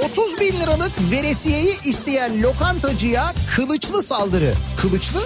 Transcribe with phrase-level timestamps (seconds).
[0.00, 4.54] 30 bin liralık veresiyeyi isteyen lokantacıya kılıçlı saldırı.
[4.76, 5.20] Kılıçlı?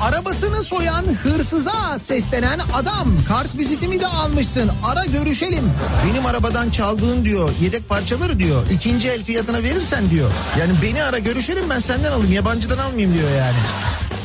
[0.00, 5.64] Arabasını soyan hırsıza seslenen adam kart vizitimi de almışsın ara görüşelim.
[6.06, 10.32] Benim arabadan çaldığın diyor yedek parçaları diyor ikinci el fiyatına verirsen diyor.
[10.60, 13.56] Yani beni ara görüşelim ben senden alayım yabancıdan almayayım diyor yani.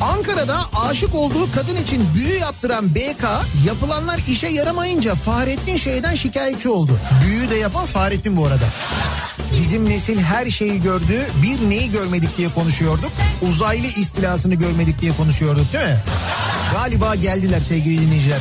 [0.00, 3.24] Ankara'da aşık olduğu kadın için büyü yaptıran BK
[3.66, 6.92] yapılanlar işe yaramayınca Fahrettin şeyden şikayetçi oldu.
[7.26, 8.64] Büyü de yapan Fahrettin bu arada.
[9.60, 11.26] Bizim nesil her şeyi gördü.
[11.42, 13.12] Bir neyi görmedik diye konuşuyorduk.
[13.50, 15.96] Uzaylı istilasını görmedik diye konuşuyorduk değil mi?
[16.72, 18.38] Galiba geldiler sevgili dinleyiciler.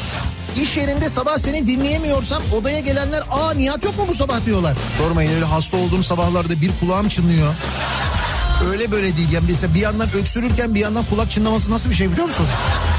[0.61, 4.77] İş yerinde sabah seni dinleyemiyorsam odaya gelenler aa Nihat yok mu bu sabah diyorlar.
[4.97, 7.53] Sormayın öyle hasta olduğum sabahlarda bir kulağım çınlıyor.
[8.71, 9.31] Öyle böyle değil.
[9.31, 12.45] Yani mesela bir yandan öksürürken bir yandan kulak çınlaması nasıl bir şey biliyor musun?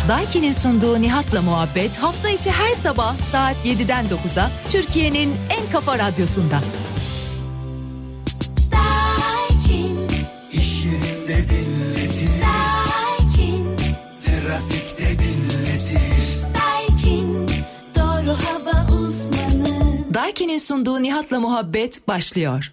[0.08, 6.60] Daiki'nin sunduğu Nihat'la muhabbet hafta içi her sabah saat 7'den 9'a Türkiye'nin en kafa radyosunda.
[11.38, 12.30] Dinletir.
[14.24, 16.38] Trafikte dinletir.
[17.96, 20.14] Doğru hava uzmanı.
[20.14, 22.72] Daiki'nin sunduğu Nihat'la muhabbet başlıyor.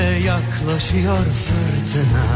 [0.00, 2.26] İşte yaklaşıyor fırtına.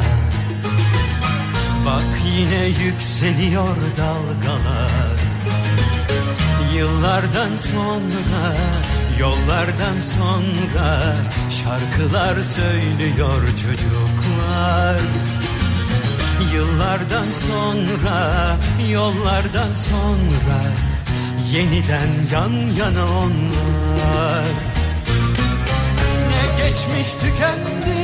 [1.86, 5.18] Bak yine yükseliyor dalgalar.
[6.74, 8.56] Yıllardan sonra,
[9.20, 11.16] yollardan sonra
[11.50, 15.00] şarkılar söylüyor çocuklar.
[16.54, 18.56] Yıllardan sonra,
[18.92, 20.58] yollardan sonra
[21.52, 24.73] yeniden yan yana onlar.
[26.74, 27.98] Geçmiş tükendi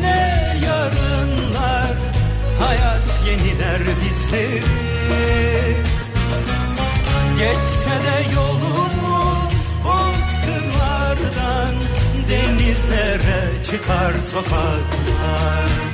[0.00, 1.96] ne yarınlar?
[2.60, 4.62] Hayat yeniler bizleri.
[7.38, 9.54] Geçse de yolumuz
[9.84, 11.74] bozkırlardan
[12.28, 15.93] Denizlere çıkar sokaklar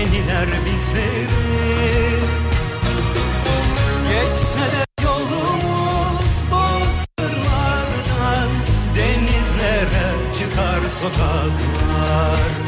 [0.00, 1.26] yeniler bizleri.
[4.08, 8.50] Geçse de yolumuz bozkırlardan
[8.96, 12.59] Denizlere çıkar sokaklar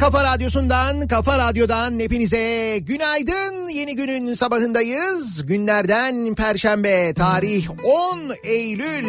[0.00, 3.68] kafa radyosundan, kafa radyodan hepinize günaydın.
[3.68, 5.46] Yeni günün sabahındayız.
[5.46, 9.06] Günlerden Perşembe, tarih 10 Eylül.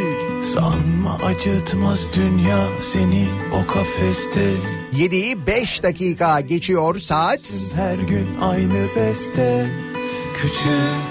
[0.53, 4.51] Sanma acıtmaz dünya seni o kafeste
[4.93, 7.71] 7'yi 5 dakika geçiyor saat.
[7.75, 9.67] Her gün aynı beste
[10.35, 11.10] Küçük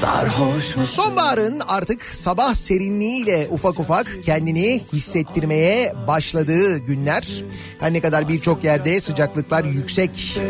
[0.00, 1.02] Sarhoş musun?
[1.02, 7.44] Sonbaharın artık sabah serinliğiyle ufak ufak kendini hissettirmeye başladığı günler.
[7.80, 10.40] Her ne kadar birçok yerde sıcaklıklar yüksek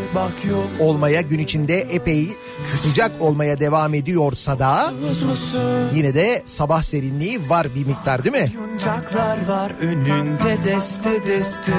[0.81, 2.29] olmaya gün içinde epey
[2.83, 4.93] sıcak olmaya devam ediyorsa da
[5.95, 8.53] yine de sabah serinliği var bir miktar değil mi?
[9.47, 11.73] Var önünde deste deste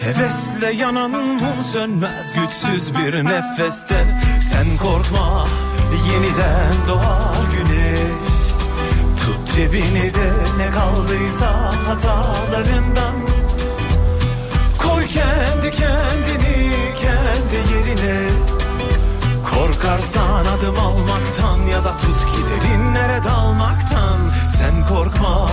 [0.00, 4.04] Hevesle yanan mum sönmez güçsüz bir nefeste
[4.50, 5.46] Sen korkma
[5.96, 8.40] yeniden doğar güneş.
[9.20, 13.14] Tut cebini de ne kaldıysa hatalarından.
[14.78, 16.70] Koy kendi kendini
[17.00, 18.28] kendi yerine.
[19.50, 24.18] Korkarsan adım almaktan ya da tut ki derinlere dalmaktan.
[24.58, 25.50] Sen korkma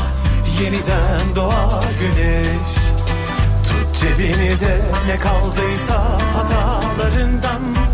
[0.61, 2.73] yeniden doğar güneş.
[3.69, 6.03] Tut cebini de ne kaldıysa
[6.35, 7.86] hatalarından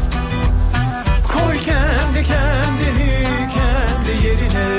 [2.13, 4.69] kendi kendini kendi yerine.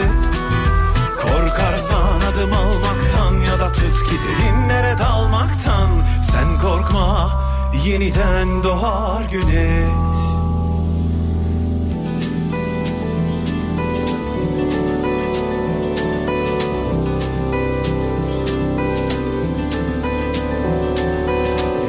[1.23, 5.89] Korkarsan adım almaktan ya da tut ki derinlere dalmaktan.
[6.33, 7.43] Sen korkma
[7.85, 10.15] yeniden doğar güneş.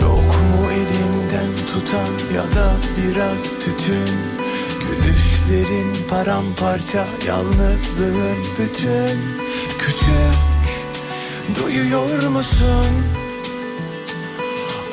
[0.02, 4.35] Yok mu elinden tutan ya da biraz tütün
[5.50, 9.20] Gülüşlerin paramparça yalnızlığın bütün
[9.80, 10.76] Küçük
[11.60, 12.86] duyuyor musun?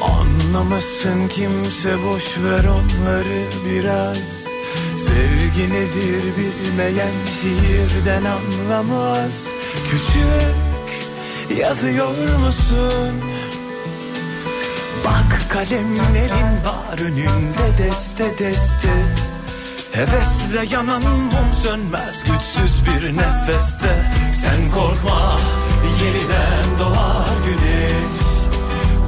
[0.03, 4.43] Anlamasın kimse boş ver onları biraz
[4.97, 9.49] Sevgi nedir bilmeyen şiirden anlamaz
[9.91, 11.09] Küçük
[11.59, 13.13] yazıyor musun?
[15.05, 19.32] Bak kalemlerin var önünde deste deste
[19.93, 24.13] Hevesle yanan mum sönmez güçsüz bir nefeste.
[24.33, 25.39] Sen korkma
[26.03, 28.23] yeniden doğar güneş.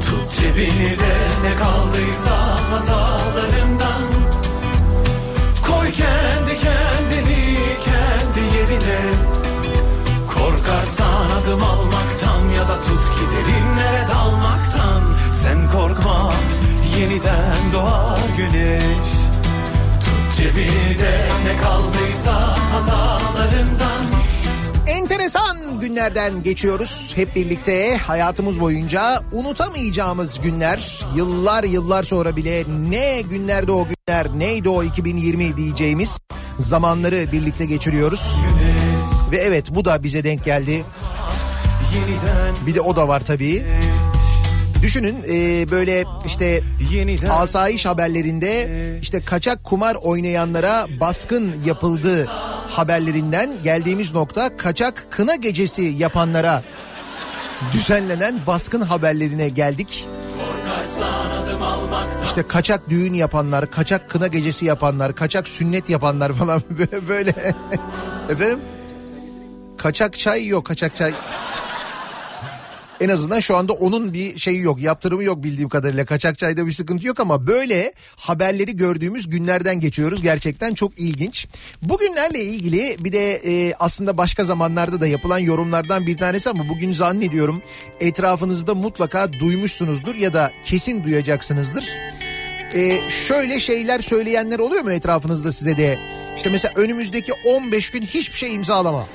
[0.07, 1.15] Tut cebini de
[1.45, 4.03] ne kaldıysa hatalarından.
[5.67, 9.01] Koy kendi kendini kendi yerine.
[10.35, 15.03] Korkarsan adım almaktan ya da tut ki derinlere dalmaktan.
[15.33, 16.33] Sen korkma
[16.99, 19.24] yeniden doğar güneş
[20.35, 24.05] Tut cebini de ne kaldıysa hatalarından
[24.87, 27.13] Enteresan günlerden geçiyoruz.
[27.17, 31.07] Hep birlikte hayatımız boyunca unutamayacağımız günler.
[31.17, 36.19] Yıllar yıllar sonra bile ne günlerde o günler neydi o 2020 diyeceğimiz
[36.59, 38.37] zamanları birlikte geçiriyoruz.
[39.31, 40.85] Ve evet bu da bize denk geldi.
[41.95, 43.67] Yeniden bir de o da var tabii.
[44.85, 46.61] Düşünün e, böyle işte
[47.31, 48.69] asayiş haberlerinde
[49.03, 52.25] işte kaçak kumar oynayanlara baskın yapıldığı
[52.69, 56.63] haberlerinden geldiğimiz nokta kaçak kına gecesi yapanlara
[57.73, 60.09] düzenlenen baskın haberlerine geldik.
[62.27, 66.63] İşte kaçak düğün yapanlar, kaçak kına gecesi yapanlar, kaçak sünnet yapanlar falan
[67.09, 67.55] böyle.
[68.31, 68.61] Efendim?
[69.79, 71.13] Kaçak çay yok, kaçak çay.
[73.01, 76.05] En azından şu anda onun bir şeyi yok, yaptırımı yok bildiğim kadarıyla.
[76.05, 80.23] Kaçak çayda bir sıkıntı yok ama böyle haberleri gördüğümüz günlerden geçiyoruz.
[80.23, 81.47] Gerçekten çok ilginç.
[81.83, 86.93] Bugünlerle ilgili bir de e, aslında başka zamanlarda da yapılan yorumlardan bir tanesi ama bugün
[86.93, 87.63] zannediyorum
[88.01, 91.89] etrafınızda mutlaka duymuşsunuzdur ya da kesin duyacaksınızdır.
[92.75, 95.99] E, şöyle şeyler söyleyenler oluyor mu etrafınızda size de?
[96.37, 99.07] İşte mesela önümüzdeki 15 gün hiçbir şey imzalama.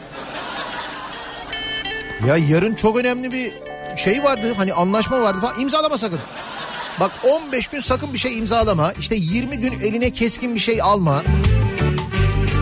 [2.28, 6.19] Ya yarın çok önemli bir şey vardı hani anlaşma vardı falan imzalama sakın.
[6.99, 7.11] Bak
[7.45, 8.94] 15 gün sakın bir şey imzalama.
[8.99, 11.23] İşte 20 gün eline keskin bir şey alma.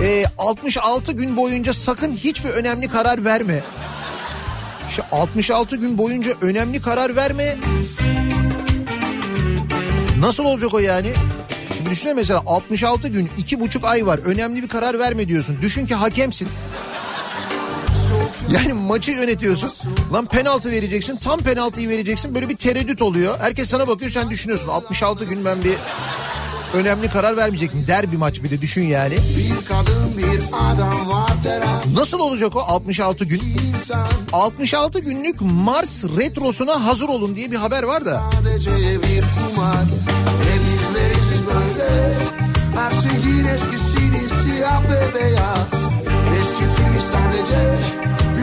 [0.03, 3.59] Ee, 66 gün boyunca sakın hiçbir önemli karar verme.
[4.89, 7.57] İşte 66 gün boyunca önemli karar verme.
[10.19, 11.13] Nasıl olacak o yani?
[11.77, 14.19] Şimdi düşünsene mesela 66 gün, 2,5 ay var.
[14.25, 15.57] Önemli bir karar verme diyorsun.
[15.61, 16.47] Düşün ki hakemsin.
[18.51, 19.69] Yani maçı yönetiyorsun.
[20.13, 21.17] Lan penaltı vereceksin.
[21.17, 22.35] Tam penaltıyı vereceksin.
[22.35, 23.39] Böyle bir tereddüt oluyor.
[23.39, 24.67] Herkes sana bakıyor sen düşünüyorsun.
[24.67, 25.73] 66 gün ben bir
[26.73, 27.85] önemli karar vermeyecektim.
[27.87, 29.13] Derbi maç bir de düşün yani.
[29.37, 30.41] Bir kadın bir
[30.71, 33.41] adam var terazi Nasıl olacak o 66 gün?
[33.67, 38.23] insan 66 günlük Mars retrosuna hazır olun diye bir haber var da.
[38.33, 39.23] sadece bir
[39.55, 39.85] kumar
[40.43, 42.13] Denizlerimiz böyle
[42.75, 45.67] Her şeyin eskisini siyah ve beyaz
[46.39, 47.75] Eskitilmiş sadece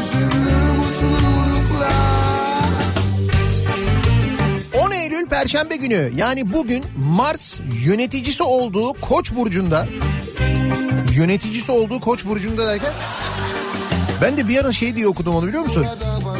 [0.05, 1.93] Hüzünlü mutluluklar
[4.87, 9.87] 10 Eylül Perşembe günü yani bugün Mars yöneticisi olduğu Koç burcunda
[11.17, 12.93] Yöneticisi olduğu Koç burcunda derken
[14.23, 15.87] ben de bir ara şey diye okudum onu biliyor musun?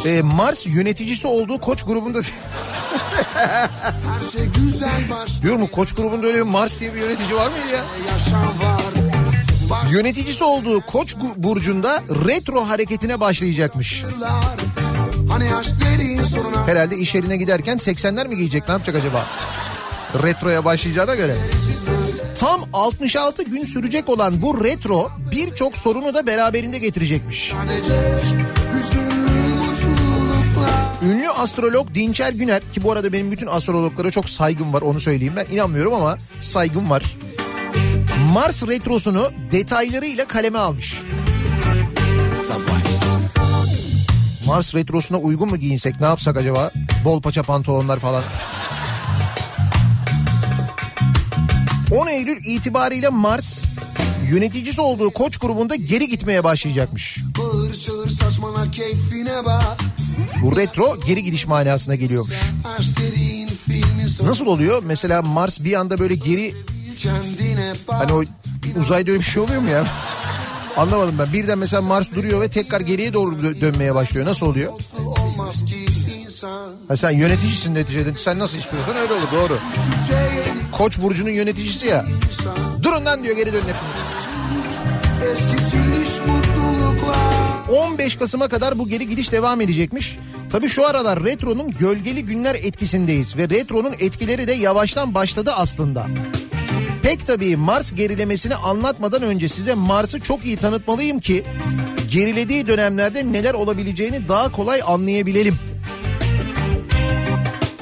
[0.05, 2.33] Ee, Mars yöneticisi olduğu Koç grubunda şey
[5.41, 7.83] diyorum mu Koç grubunda öyle bir Mars diye bir yönetici var mıydı ya?
[8.13, 8.84] yaşam var.
[9.91, 14.03] Yöneticisi olduğu Koç burcunda retro hareketine başlayacakmış.
[15.29, 15.49] hani
[16.65, 19.25] Herhalde iş yerine giderken 80'ler mi giyecek ne yapacak acaba?
[20.23, 21.35] Retroya başlayacağına göre.
[22.39, 27.53] Tam 66 gün sürecek olan bu retro birçok sorunu da beraberinde getirecekmiş.
[31.03, 35.33] Ünlü astrolog Dinçer Güner ki bu arada benim bütün astrologlara çok saygım var onu söyleyeyim
[35.35, 37.03] ben inanmıyorum ama saygım var.
[38.35, 41.01] Mars retrosunu detaylarıyla kaleme almış.
[44.45, 46.71] Mars retrosuna uygun mu giyinsek ne yapsak acaba?
[47.05, 48.23] Bol paça pantolonlar falan.
[51.91, 53.63] 10 Eylül itibariyle Mars
[54.31, 57.17] yöneticisi olduğu koç grubunda geri gitmeye başlayacakmış.
[57.39, 59.77] Bağır çağır saçmala keyfine bak.
[60.41, 62.35] Bu retro geri gidiş manasına geliyormuş.
[64.23, 64.83] Nasıl oluyor?
[64.85, 66.74] Mesela Mars bir anda böyle geri.
[67.87, 68.23] Hani o
[68.79, 69.85] uzayda öyle bir şey oluyor mu ya?
[70.77, 71.33] Anlamadım ben.
[71.33, 74.25] Birden mesela Mars duruyor ve tekrar geriye doğru dö- dönmeye başlıyor.
[74.25, 74.71] Nasıl oluyor?
[76.87, 78.17] Ha sen yöneticisin neticede.
[78.17, 79.57] Sen nasıl istiyorsan öyle olur doğru.
[80.71, 82.05] Koç burcunun yöneticisi ya.
[82.83, 84.05] Durun lan diyor geri dönün hepiniz.
[85.31, 87.25] Eskitilmiş mutluluklar.
[87.91, 90.17] 15 Kasım'a kadar bu geri gidiş devam edecekmiş.
[90.51, 96.07] Tabii şu aralar retronun gölgeli günler etkisindeyiz ve retronun etkileri de yavaştan başladı aslında.
[97.05, 101.43] Pek tabii Mars gerilemesini anlatmadan önce size Mars'ı çok iyi tanıtmalıyım ki
[102.11, 105.55] gerilediği dönemlerde neler olabileceğini daha kolay anlayabilelim.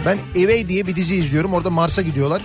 [0.05, 1.53] Ben Away diye bir dizi izliyorum.
[1.53, 2.41] Orada Mars'a gidiyorlar.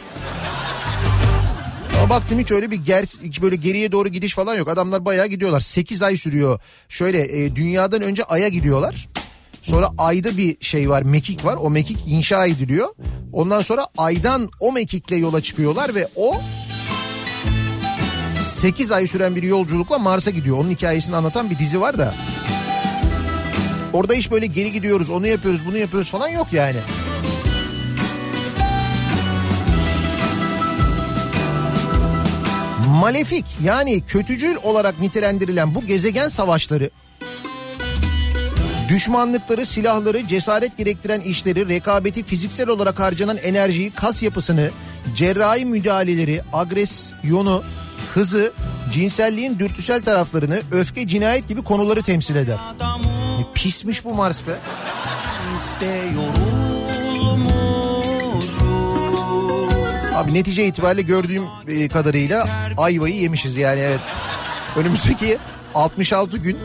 [1.99, 3.05] Ama baktım hiç öyle bir ger
[3.43, 4.69] böyle geriye doğru gidiş falan yok.
[4.69, 5.61] Adamlar bayağı gidiyorlar.
[5.61, 6.61] 8 ay sürüyor.
[6.89, 9.09] Şöyle e, dünyadan önce Ay'a gidiyorlar.
[9.63, 11.57] Sonra Ay'da bir şey var, mekik var.
[11.61, 12.89] O mekik inşa ediliyor.
[13.33, 16.41] Ondan sonra Ay'dan o mekikle yola çıkıyorlar ve o
[18.43, 20.59] 8 ay süren bir yolculukla Mars'a gidiyor.
[20.59, 22.15] Onun hikayesini anlatan bir dizi var da.
[23.93, 26.77] Orada hiç böyle geri gidiyoruz, onu yapıyoruz, bunu yapıyoruz falan yok yani.
[32.89, 36.91] Malefik yani kötücül olarak nitelendirilen bu gezegen savaşları
[38.89, 44.71] düşmanlıkları, silahları, cesaret gerektiren işleri, rekabeti, fiziksel olarak harcanan enerjiyi, kas yapısını,
[45.15, 47.63] cerrahi müdahaleleri, agresyonu,
[48.15, 48.53] hızı,
[48.93, 52.57] cinselliğin dürtüsel taraflarını, öfke, cinayet gibi konuları temsil eder.
[53.39, 54.53] Ne pismiş bu Mars be.
[60.15, 64.01] Abi netice itibariyle gördüğüm e, kadarıyla ayvayı yemişiz yani evet.
[64.77, 65.39] Önümüzdeki
[65.75, 66.57] 66 gün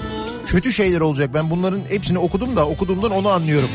[0.45, 1.29] kötü şeyler olacak.
[1.33, 3.69] Ben bunların hepsini okudum da okuduğumdan onu anlıyorum.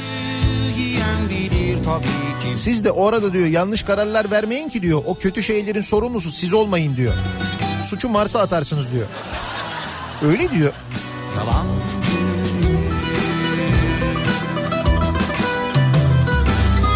[2.56, 5.02] Siz de orada diyor yanlış kararlar vermeyin ki diyor.
[5.06, 7.14] O kötü şeylerin sorumlusu siz olmayın diyor.
[7.84, 9.06] Suçu Mars'a atarsınız diyor.
[10.22, 10.72] Öyle diyor.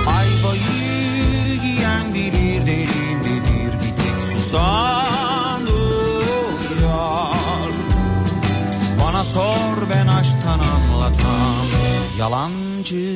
[0.06, 5.01] Ayvayı giyen bilir derindedir bir tek susan
[10.22, 11.66] aşktan anlatan
[12.18, 13.06] yalancı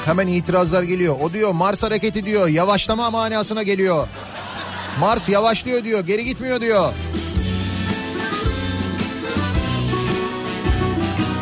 [0.00, 1.16] Bak hemen itirazlar geliyor.
[1.20, 2.48] O diyor Mars hareketi diyor.
[2.48, 4.06] Yavaşlama manasına geliyor.
[5.00, 6.00] Mars yavaşlıyor diyor.
[6.00, 6.92] Geri gitmiyor diyor.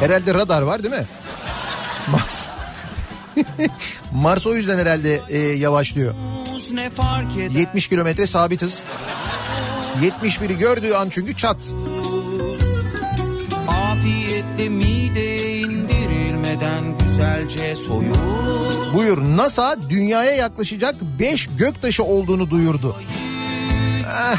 [0.01, 1.07] Herhalde radar var değil mi?
[2.13, 2.47] Mars.
[4.13, 6.15] Mars o yüzden herhalde e, yavaşlıyor.
[6.73, 8.83] ne fark eder 70 kilometre sabit hız.
[10.03, 11.57] 71'i gördüğü an çünkü çat.
[17.49, 22.97] Güzelce soyulur Buyur NASA dünyaya yaklaşacak 5 göktaşı olduğunu duyurdu.
[24.07, 24.39] Eh.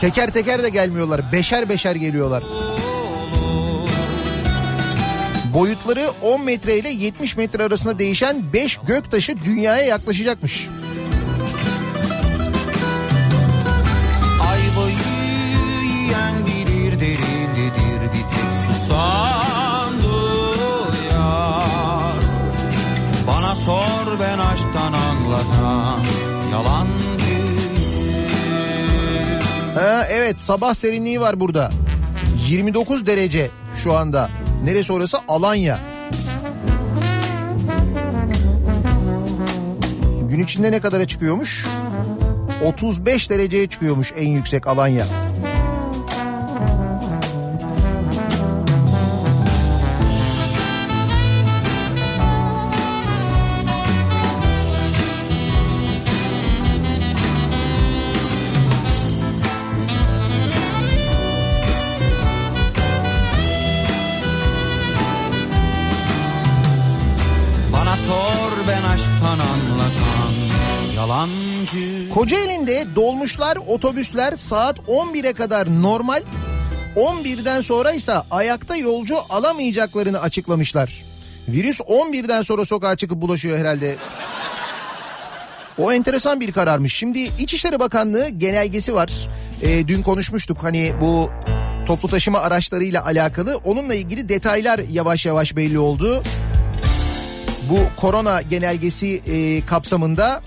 [0.00, 1.20] Teker teker de gelmiyorlar.
[1.32, 2.42] Beşer beşer geliyorlar.
[5.54, 10.68] Boyutları 10 metre ile 70 metre arasında değişen 5 göktaşı dünyaya yaklaşacakmış.
[30.04, 31.70] Evet sabah serinliği var burada.
[32.48, 33.50] 29 derece
[33.82, 34.30] şu anda.
[34.64, 35.18] Neresi orası?
[35.28, 35.78] Alanya.
[40.28, 41.66] Gün içinde ne kadara çıkıyormuş?
[42.64, 45.04] 35 dereceye çıkıyormuş en yüksek Alanya.
[72.66, 76.22] Kocaeli'nde dolmuşlar, otobüsler saat 11'e kadar normal,
[76.96, 81.04] 11'den sonra ise ayakta yolcu alamayacaklarını açıklamışlar.
[81.48, 83.96] Virüs 11'den sonra sokağa çıkıp bulaşıyor herhalde.
[85.78, 86.94] O enteresan bir kararmış.
[86.94, 89.28] Şimdi İçişleri Bakanlığı genelgesi var.
[89.62, 91.30] Ee, dün konuşmuştuk hani bu
[91.86, 93.60] toplu taşıma araçlarıyla alakalı.
[93.64, 96.22] Onunla ilgili detaylar yavaş yavaş belli oldu.
[97.70, 100.42] Bu korona genelgesi e, kapsamında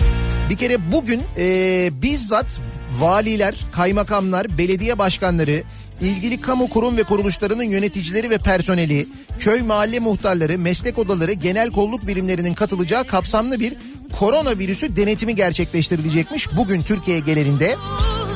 [0.50, 2.62] bir kere bugün e, bizzat
[3.00, 5.63] valiler, kaymakamlar, belediye başkanları,
[6.01, 9.08] ilgili kamu kurum ve kuruluşlarının yöneticileri ve personeli,
[9.39, 13.74] köy mahalle muhtarları, meslek odaları, genel kolluk birimlerinin katılacağı kapsamlı bir
[14.20, 16.58] koronavirüsü denetimi gerçekleştirilecekmiş.
[16.58, 17.75] Bugün Türkiye genelinde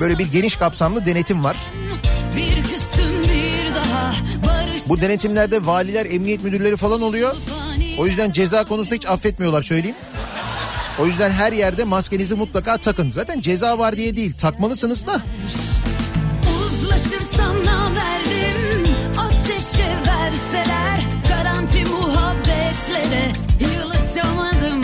[0.01, 1.57] böyle bir geniş kapsamlı denetim var.
[4.89, 7.35] Bu denetimlerde valiler, emniyet müdürleri falan oluyor.
[7.97, 9.95] O yüzden ceza konusunda hiç affetmiyorlar söyleyeyim.
[10.99, 13.11] O yüzden her yerde maskenizi mutlaka takın.
[13.11, 15.21] Zaten ceza var diye değil takmalısınız da.
[16.65, 24.83] Uzlaşırsam namerdim Ateşe verseler Garanti muhabbetlere Yılışamadım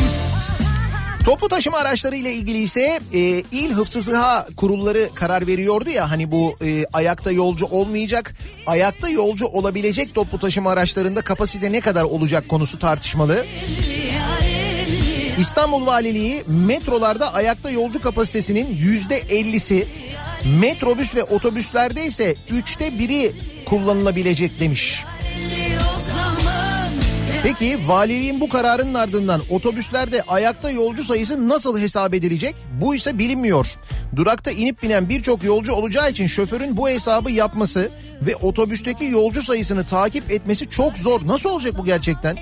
[1.25, 3.19] Toplu taşıma araçları ile ilgili ise e,
[3.51, 8.33] il hıfzı sıha kurulları karar veriyordu ya hani bu e, ayakta yolcu olmayacak
[8.67, 13.45] ayakta yolcu olabilecek toplu taşıma araçlarında kapasite ne kadar olacak konusu tartışmalı.
[15.39, 19.87] İstanbul Valiliği metrolarda ayakta yolcu kapasitesinin yüzde ellisi
[20.59, 23.31] metrobüs ve otobüslerde ise üçte biri
[23.65, 25.03] kullanılabilecek demiş.
[27.43, 32.55] Peki valiliğin bu kararının ardından otobüslerde ayakta yolcu sayısı nasıl hesap edilecek?
[32.81, 33.67] Bu ise bilinmiyor.
[34.15, 37.89] Durakta inip binen birçok yolcu olacağı için şoförün bu hesabı yapması
[38.21, 41.27] ve otobüsteki yolcu sayısını takip etmesi çok zor.
[41.27, 42.37] Nasıl olacak bu gerçekten?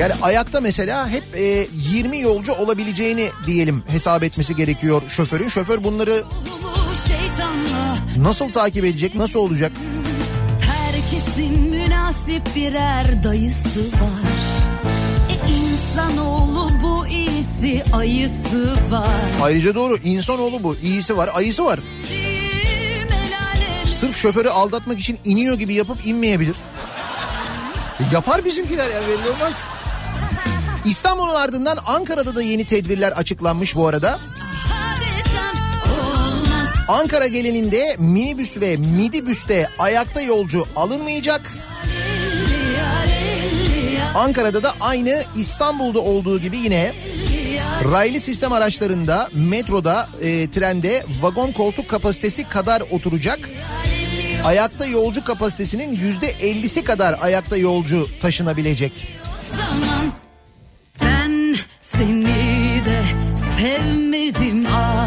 [0.00, 5.48] Yani ayakta mesela hep e, 20 yolcu olabileceğini diyelim hesap etmesi gerekiyor şoförün.
[5.48, 6.24] Şoför bunları
[8.16, 9.72] nasıl takip edecek, nasıl olacak?
[11.14, 14.34] Herkesin münasip birer dayısı var
[15.30, 19.08] E insanoğlu bu iyisi ayısı var
[19.42, 20.76] Ayrıca doğru insanoğlu bu.
[20.76, 21.80] iyisi var, ayısı var.
[24.00, 26.56] Sırf şoförü aldatmak için iniyor gibi yapıp inmeyebilir.
[28.12, 29.52] Yapar bizimkiler ya belli olmaz.
[30.84, 34.18] İstanbul'un ardından Ankara'da da yeni tedbirler açıklanmış bu arada.
[36.88, 41.52] Ankara geleninde minibüs ve midibüste ayakta yolcu alınmayacak.
[44.14, 46.92] Ankara'da da aynı İstanbul'da olduğu gibi yine
[47.84, 53.38] raylı sistem araçlarında, metroda, e, trende vagon koltuk kapasitesi kadar oturacak.
[54.44, 58.92] Ayakta yolcu kapasitesinin yüzde ellisi kadar ayakta yolcu taşınabilecek.
[61.00, 63.02] Ben seni de
[63.58, 65.03] sevmedim Adem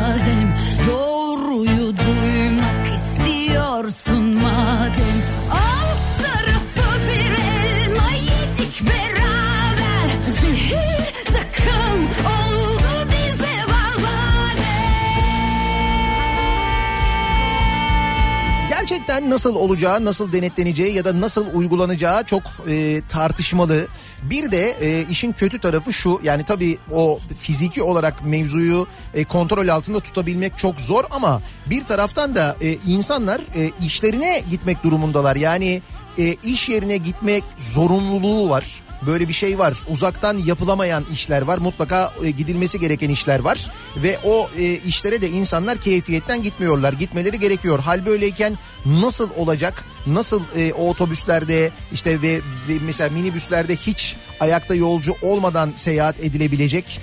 [19.17, 23.87] Gerçekten nasıl olacağı, nasıl denetleneceği ya da nasıl uygulanacağı çok e, tartışmalı.
[24.23, 29.67] Bir de e, işin kötü tarafı şu yani tabii o fiziki olarak mevzuyu e, kontrol
[29.67, 35.35] altında tutabilmek çok zor ama bir taraftan da e, insanlar e, işlerine gitmek durumundalar.
[35.35, 35.81] Yani
[36.17, 38.83] e, iş yerine gitmek zorunluluğu var.
[39.05, 39.73] Böyle bir şey var.
[39.89, 41.57] Uzaktan yapılamayan işler var.
[41.57, 43.71] Mutlaka e, gidilmesi gereken işler var.
[43.97, 46.93] Ve o e, işlere de insanlar keyfiyetten gitmiyorlar.
[46.93, 47.79] Gitmeleri gerekiyor.
[47.79, 49.85] Hal böyleyken nasıl olacak?
[50.07, 52.35] Nasıl e, o otobüslerde işte ve,
[52.67, 56.99] ve mesela minibüslerde hiç ayakta yolcu olmadan seyahat edilebilecek?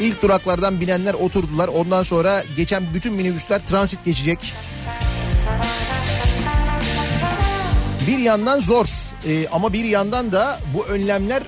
[0.00, 1.68] İlk duraklardan binenler oturdular.
[1.68, 4.38] Ondan sonra geçen bütün minibüsler transit geçecek.
[8.06, 8.86] Bir yandan zor
[9.26, 11.42] e, ama bir yandan da bu önlemler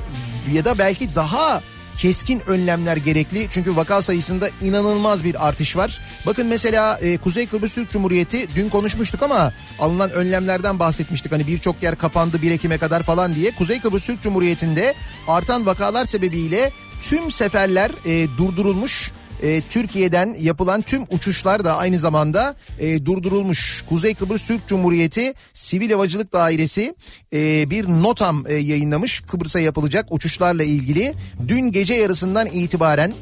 [0.53, 1.63] ya da belki daha
[1.99, 3.47] keskin önlemler gerekli.
[3.51, 6.01] Çünkü vaka sayısında inanılmaz bir artış var.
[6.27, 11.33] Bakın mesela e, Kuzey Kıbrıs Türk Cumhuriyeti dün konuşmuştuk ama alınan önlemlerden bahsetmiştik.
[11.33, 13.55] Hani birçok yer kapandı 1 Ekim'e kadar falan diye.
[13.55, 14.95] Kuzey Kıbrıs Türk Cumhuriyeti'nde
[15.29, 19.13] artan vakalar sebebiyle tüm seferler e, durdurulmuş.
[19.45, 23.85] E, Türkiye'den yapılan tüm uçuşlar da aynı zamanda e, durdurulmuş.
[23.89, 26.95] Kuzey Kıbrıs Türk Cumhuriyeti Sivil Havacılık Dairesi
[27.33, 31.15] e, bir notam e, yayınlamış Kıbrıs'a yapılacak uçuşlarla ilgili.
[31.49, 33.13] Dün gece yarısından itibaren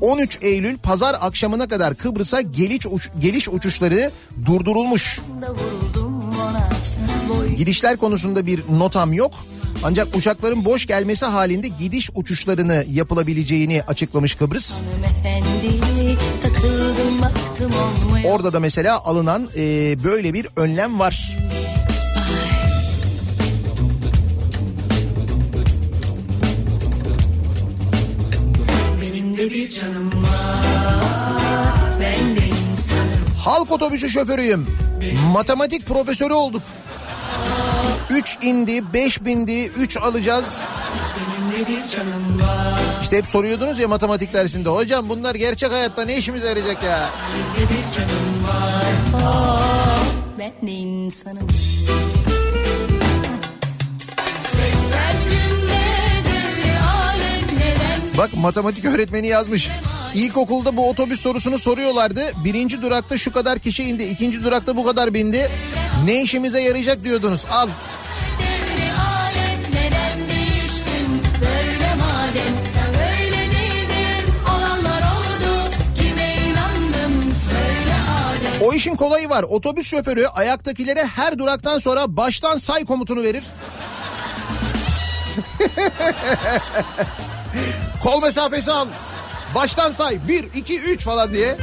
[0.00, 4.10] 13 Eylül pazar akşamına kadar Kıbrıs'a geliş, uç, geliş uçuşları
[4.46, 5.20] durdurulmuş.
[7.56, 9.34] Gidişler konusunda bir notam yok.
[9.84, 14.78] Ancak uçakların boş gelmesi halinde gidiş uçuşlarını yapılabileceğini açıklamış Kıbrıs.
[18.26, 19.60] Orada da mesela alınan e,
[20.04, 21.36] böyle bir önlem var.
[29.00, 31.84] Benim de bir canım var.
[32.00, 33.36] Ben de insanım.
[33.38, 34.66] Halk otobüsü şoförüyüm.
[35.32, 36.62] Matematik profesörü olduk.
[38.10, 40.44] 3 indi, 5 bindi, 3 alacağız.
[43.02, 44.68] İşte hep soruyordunuz ya matematik dersinde.
[44.68, 47.10] Hocam bunlar gerçek hayatta ne işimize yarayacak ya?
[58.18, 59.68] Bak matematik öğretmeni yazmış.
[60.14, 62.32] İlkokulda bu otobüs sorusunu soruyorlardı.
[62.44, 64.02] Birinci durakta şu kadar kişi indi.
[64.02, 65.48] ikinci durakta bu kadar bindi.
[66.04, 67.44] Ne işimize yarayacak diyordunuz.
[67.50, 67.68] Al.
[78.62, 79.42] O işin kolayı var.
[79.42, 83.42] Otobüs şoförü ayaktakilere her duraktan sonra baştan say komutunu verir.
[88.02, 88.86] Kol mesafesi al.
[89.54, 90.18] Baştan say.
[90.28, 91.56] 1, 2, 3 falan diye.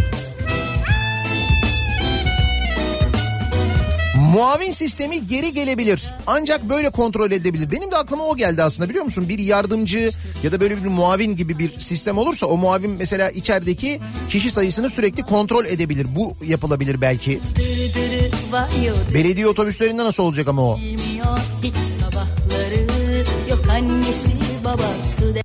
[4.33, 6.13] Muavin sistemi geri gelebilir.
[6.27, 7.71] Ancak böyle kontrol edebilir.
[7.71, 9.29] Benim de aklıma o geldi aslında biliyor musun?
[9.29, 10.11] Bir yardımcı
[10.43, 14.89] ya da böyle bir muavin gibi bir sistem olursa o muavin mesela içerideki kişi sayısını
[14.89, 16.07] sürekli kontrol edebilir.
[16.15, 17.39] Bu yapılabilir belki.
[19.13, 20.79] Belediye otobüslerinde nasıl olacak ama o?
[23.49, 24.31] Yok annesi
[24.63, 25.35] babası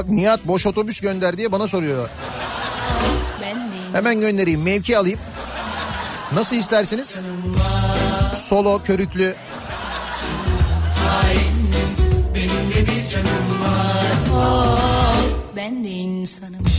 [0.00, 2.08] bak Nihat boş otobüs gönder diye bana soruyor.
[3.92, 5.20] Hemen göndereyim mevki alayım.
[6.32, 7.20] Nasıl istersiniz?
[8.34, 9.34] Solo, körüklü.
[12.34, 15.22] Benim de bir canım var oh,
[15.56, 16.69] Ben de insanım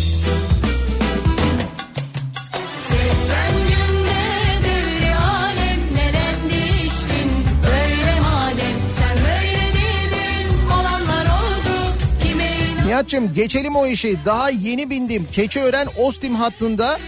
[13.02, 14.18] Nihat'cığım geçelim o işi.
[14.26, 15.28] Daha yeni bindim.
[15.32, 17.00] Keçiören Ostim hattında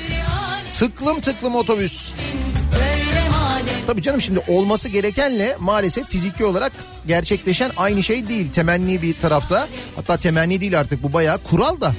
[0.80, 2.14] tıklım tıklım otobüs.
[3.88, 6.72] Tabii canım şimdi olması gerekenle maalesef fiziki olarak
[7.08, 8.52] gerçekleşen aynı şey değil.
[8.52, 9.68] Temenni bir tarafta.
[9.96, 11.94] Hatta temenni değil artık bu bayağı kural da.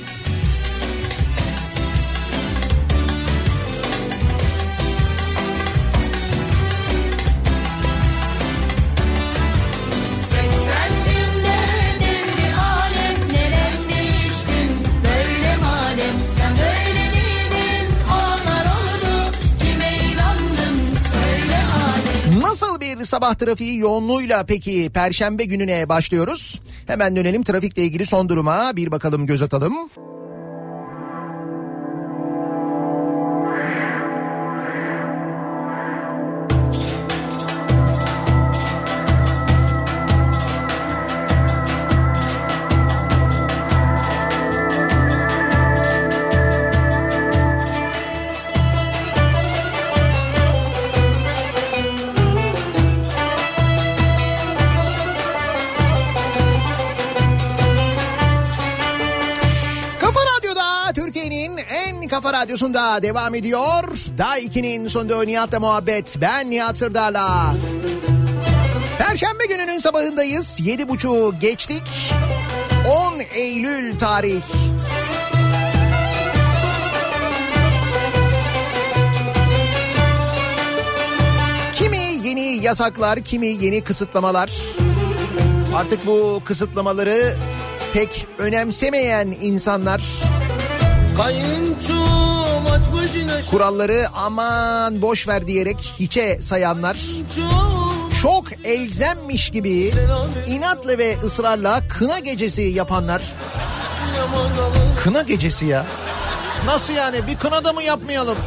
[23.14, 26.60] Sabah trafiği yoğunluğuyla peki perşembe gününe başlıyoruz?
[26.86, 29.90] Hemen dönelim trafikle ilgili son duruma bir bakalım göz atalım.
[62.54, 63.84] Radyosunda devam ediyor.
[64.18, 66.16] Daha 2'nin sonunda Nihat'la muhabbet.
[66.20, 67.54] Ben Nihat Sırdar'la.
[68.98, 70.60] Perşembe gününün sabahındayız.
[70.60, 71.82] Yedi buçuğu geçtik.
[72.88, 74.42] 10 Eylül tarih.
[81.74, 84.52] Kimi yeni yasaklar, kimi yeni kısıtlamalar.
[85.76, 87.36] Artık bu kısıtlamaları
[87.92, 90.02] pek önemsemeyen insanlar
[91.18, 92.23] yine
[93.50, 96.98] kuralları aman boş ver diyerek hiçe sayanlar
[98.22, 99.92] çok elzemmiş gibi
[100.46, 103.22] inatla ve ısrarla kına gecesi yapanlar.
[105.04, 105.86] Kına gecesi ya.
[106.66, 107.26] Nasıl yani?
[107.26, 108.38] Bir kına da mı yapmayalım?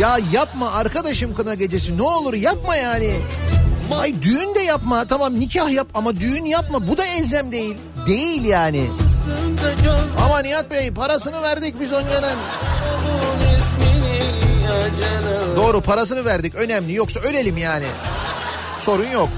[0.00, 1.98] Ya yapma arkadaşım kına gecesi.
[1.98, 3.16] Ne olur yapma yani.
[4.00, 5.06] Ay düğün de yapma.
[5.06, 6.88] Tamam nikah yap ama düğün yapma.
[6.88, 7.76] Bu da elzem değil.
[8.06, 8.90] Değil yani.
[10.24, 12.10] Ama Nihat Bey parasını verdik biz onun
[15.58, 16.94] Doğru parasını verdik önemli.
[16.94, 17.84] Yoksa ölelim yani.
[18.80, 19.28] Sorun yok.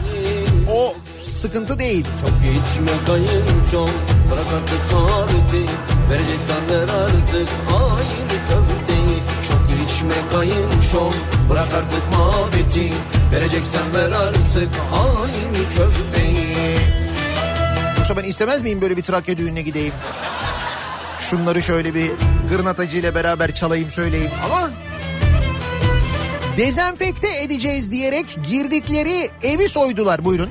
[0.72, 2.06] O sıkıntı değil.
[2.20, 3.90] Çok içme kayınçom
[4.30, 5.72] Bırak artık mariti
[6.10, 7.48] Vereceksen ver artık.
[7.72, 11.14] Aynı köfteyi Çok içme kayınçom
[11.50, 12.92] Bırak artık muhabbeti.
[13.32, 14.68] Vereceksen ver artık.
[14.92, 16.76] Aynı köfteyi
[17.98, 19.94] Yoksa ben istemez miyim böyle bir Trakya düğününe gideyim?
[21.18, 22.10] Şunları şöyle bir
[22.50, 24.30] gırnatacı ile beraber çalayım söyleyeyim.
[24.44, 24.70] Ama...
[26.60, 30.48] Dezenfekte edeceğiz diyerek girdikleri evi soydular buyurun.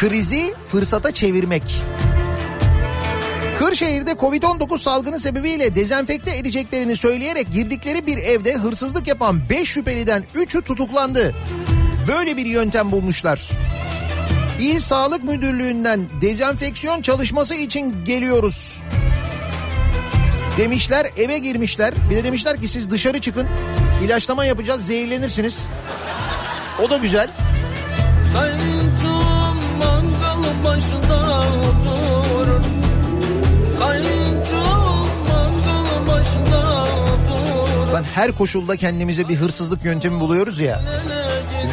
[0.00, 1.62] Krizi fırsata çevirmek.
[3.58, 10.62] Kırşehir'de Covid-19 salgını sebebiyle dezenfekte edeceklerini söyleyerek girdikleri bir evde hırsızlık yapan 5 şüpheliden 3'ü
[10.62, 11.34] tutuklandı.
[12.08, 13.50] Böyle bir yöntem bulmuşlar.
[14.60, 18.82] İl Sağlık Müdürlüğü'nden dezenfeksiyon çalışması için geliyoruz.
[20.58, 21.94] Demişler eve girmişler.
[22.10, 23.48] Bir de demişler ki siz dışarı çıkın.
[24.04, 25.62] İlaçlama yapacağız zehirlenirsiniz.
[26.84, 27.28] O da güzel.
[28.32, 32.62] Kayınçom mangalın başında oturur
[33.78, 40.80] Kayınçom mangalın başında oturur Lan her koşulda kendimize bir hırsızlık yöntemi buluyoruz ya.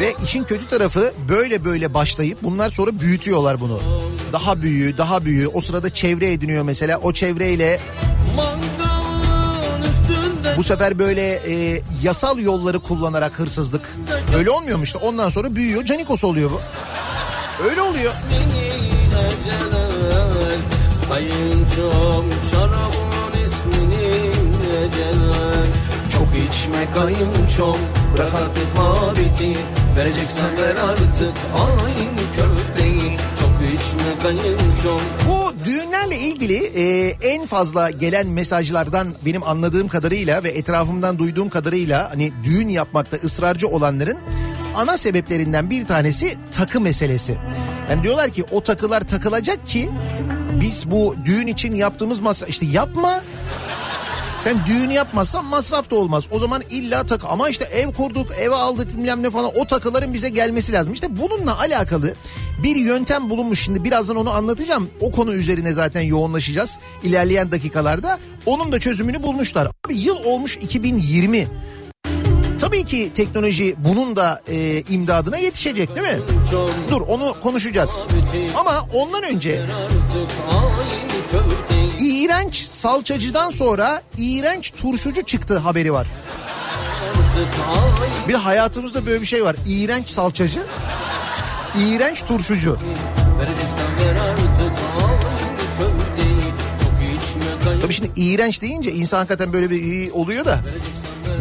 [0.00, 3.80] Ve işin kötü tarafı böyle böyle başlayıp bunlar sonra büyütüyorlar bunu.
[4.32, 5.48] Daha büyüğü, daha büyüğü.
[5.48, 6.98] O sırada çevre ediniyor mesela.
[6.98, 7.80] O çevreyle
[10.56, 13.96] bu sefer böyle e, yasal yolları kullanarak hırsızlık.
[14.36, 14.98] Öyle olmuyor mu işte?
[14.98, 15.84] Ondan sonra büyüyor.
[15.84, 16.60] Canikos oluyor bu.
[17.70, 18.12] Öyle oluyor.
[26.12, 27.76] Çok içme kayınçom
[28.14, 29.56] Bırak artık muhabbeti
[29.96, 32.21] Vereceksen ver artık Aynı
[35.28, 42.10] Bu düğünlerle ilgili e, en fazla gelen mesajlardan benim anladığım kadarıyla ve etrafımdan duyduğum kadarıyla
[42.10, 44.18] hani düğün yapmakta ısrarcı olanların
[44.74, 47.38] ana sebeplerinden bir tanesi takı meselesi.
[47.90, 49.90] Yani diyorlar ki o takılar takılacak ki
[50.60, 53.20] biz bu düğün için yaptığımız masraf işte yapma
[54.44, 56.24] sen düğün yapmazsan masraf da olmaz.
[56.30, 60.14] O zaman illa takı ama işte ev kurduk, eve aldık bilmem ne falan o takıların
[60.14, 60.94] bize gelmesi lazım.
[60.94, 62.14] İşte bununla alakalı
[62.62, 63.64] bir yöntem bulunmuş.
[63.64, 64.90] Şimdi birazdan onu anlatacağım.
[65.00, 68.18] O konu üzerine zaten yoğunlaşacağız ilerleyen dakikalarda.
[68.46, 69.68] Onun da çözümünü bulmuşlar.
[69.86, 71.46] Abi yıl olmuş 2020.
[72.60, 76.22] Tabii ki teknoloji bunun da e, imdadına yetişecek değil mi?
[76.90, 78.06] Dur onu konuşacağız.
[78.56, 79.66] Ama ondan önce
[82.22, 86.06] iğrenç salçacıdan sonra iğrenç turşucu çıktı haberi var.
[88.28, 89.56] Bir hayatımızda böyle bir şey var.
[89.66, 90.62] İğrenç salçacı,
[91.78, 92.78] iğrenç turşucu.
[97.82, 100.60] Tabii şimdi iğrenç deyince insan hakikaten böyle bir iyi oluyor da.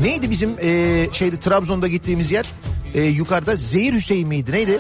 [0.02, 2.46] Neydi bizim e, şeyde Trabzon'da gittiğimiz yer?
[2.94, 4.80] E, yukarıda Zehir Hüseyin miydi neydi?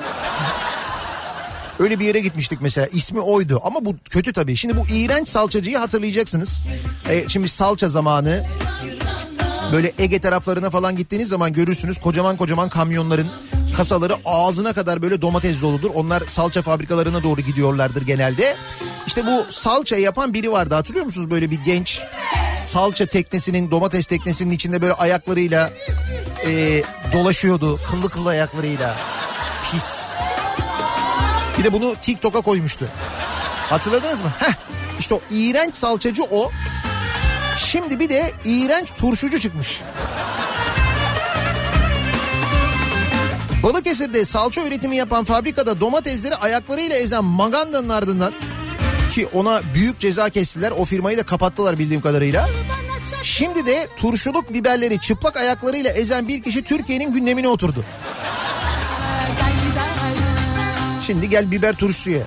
[1.82, 4.56] Öyle bir yere gitmiştik mesela ismi oydu ama bu kötü tabii.
[4.56, 6.64] Şimdi bu iğrenç salçacıyı hatırlayacaksınız.
[7.10, 8.46] E, şimdi salça zamanı
[9.74, 13.28] böyle Ege taraflarına falan gittiğiniz zaman görürsünüz kocaman kocaman kamyonların
[13.78, 15.90] kasaları ağzına kadar böyle domates doludur.
[15.94, 18.56] Onlar salça fabrikalarına doğru gidiyorlardır genelde.
[19.08, 22.02] İşte bu salça yapan biri vardı hatırlıyor musunuz böyle bir genç
[22.56, 25.72] salça teknesinin domates teknesinin içinde böyle ayaklarıyla
[26.46, 28.96] e, dolaşıyordu kıllı kıllı ayaklarıyla.
[29.72, 30.11] Pis.
[31.62, 32.88] Bir de bunu TikTok'a koymuştu.
[33.70, 34.32] Hatırladınız mı?
[34.40, 34.54] Heh,
[35.00, 36.52] işte o iğrenç salçacı o.
[37.60, 39.82] Şimdi bir de iğrenç turşucu çıkmış.
[43.64, 48.34] Balıkesir'de salça üretimi yapan fabrikada domatesleri ayaklarıyla ezen Maganda'nın ardından
[49.14, 50.72] ki ona büyük ceza kestiler.
[50.72, 52.50] O firmayı da kapattılar bildiğim kadarıyla.
[53.24, 57.86] Şimdi de turşuluk biberleri çıplak ayaklarıyla ezen bir kişi Türkiye'nin gündemine oturdu.
[61.06, 62.24] Şimdi gel biber turşusu ye.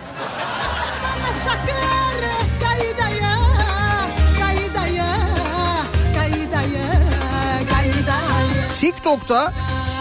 [8.80, 9.52] TikTok'ta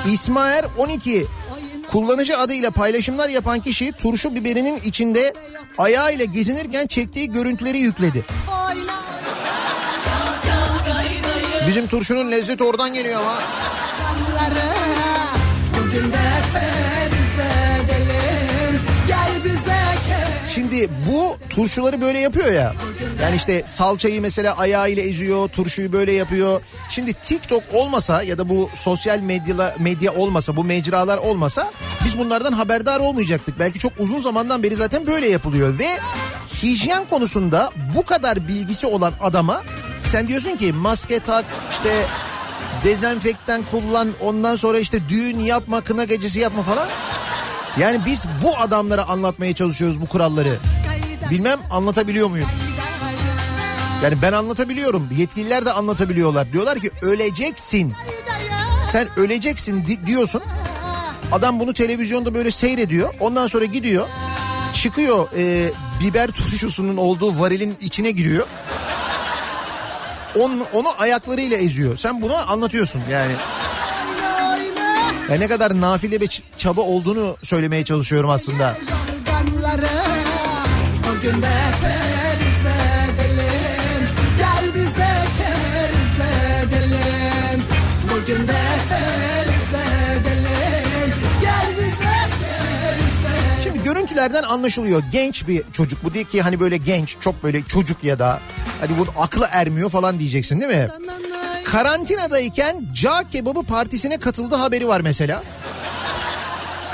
[0.06, 1.28] İsmail 12
[1.92, 5.34] Kullanıcı adıyla paylaşımlar yapan kişi turşu biberinin içinde
[5.78, 8.26] ayağıyla gezinirken çektiği görüntüleri yükledi.
[11.68, 13.40] Bizim turşunun lezzeti oradan geliyor ama.
[20.74, 22.74] Şimdi bu turşuları böyle yapıyor ya.
[23.22, 26.62] Yani işte salçayı mesela ayağıyla eziyor, turşuyu böyle yapıyor.
[26.90, 31.72] Şimdi TikTok olmasa ya da bu sosyal medya medya olmasa, bu mecralar olmasa
[32.06, 33.60] biz bunlardan haberdar olmayacaktık.
[33.60, 35.88] Belki çok uzun zamandan beri zaten böyle yapılıyor ve
[36.64, 39.64] hijyen konusunda bu kadar bilgisi olan adama
[40.12, 42.06] sen diyorsun ki maske tak, işte
[42.84, 46.88] dezenfektan kullan, ondan sonra işte düğün yapma, kına gecesi yapma falan.
[47.80, 50.58] Yani biz bu adamlara anlatmaya çalışıyoruz bu kuralları.
[51.32, 52.50] Bilmem anlatabiliyor muyum?
[54.04, 55.10] Yani ben anlatabiliyorum.
[55.18, 56.54] Yetkililer de anlatabiliyorlar.
[56.54, 57.94] Diyorlar ki öleceksin.
[58.92, 60.42] Sen öleceksin di- diyorsun.
[61.32, 63.14] Adam bunu televizyonda böyle seyrediyor.
[63.20, 64.08] Ondan sonra gidiyor.
[64.74, 68.48] Çıkıyor e, biber turşusunun olduğu varilin içine giriyor.
[70.40, 71.98] Onu, onu ayaklarıyla eziyor.
[71.98, 73.34] Sen bunu anlatıyorsun yani.
[75.32, 78.78] Ya ne kadar nafile ç- çaba olduğunu söylemeye çalışıyorum aslında.
[81.10, 81.48] Bugün de
[93.84, 95.04] görüntülerden anlaşılıyor.
[95.12, 98.40] Genç bir çocuk bu değil ki hani böyle genç çok böyle çocuk ya da
[98.82, 100.88] hani bu aklı ermiyor falan diyeceksin değil mi?
[101.74, 105.44] Karantinadayken cağ kebabı partisine katıldığı haberi var mesela.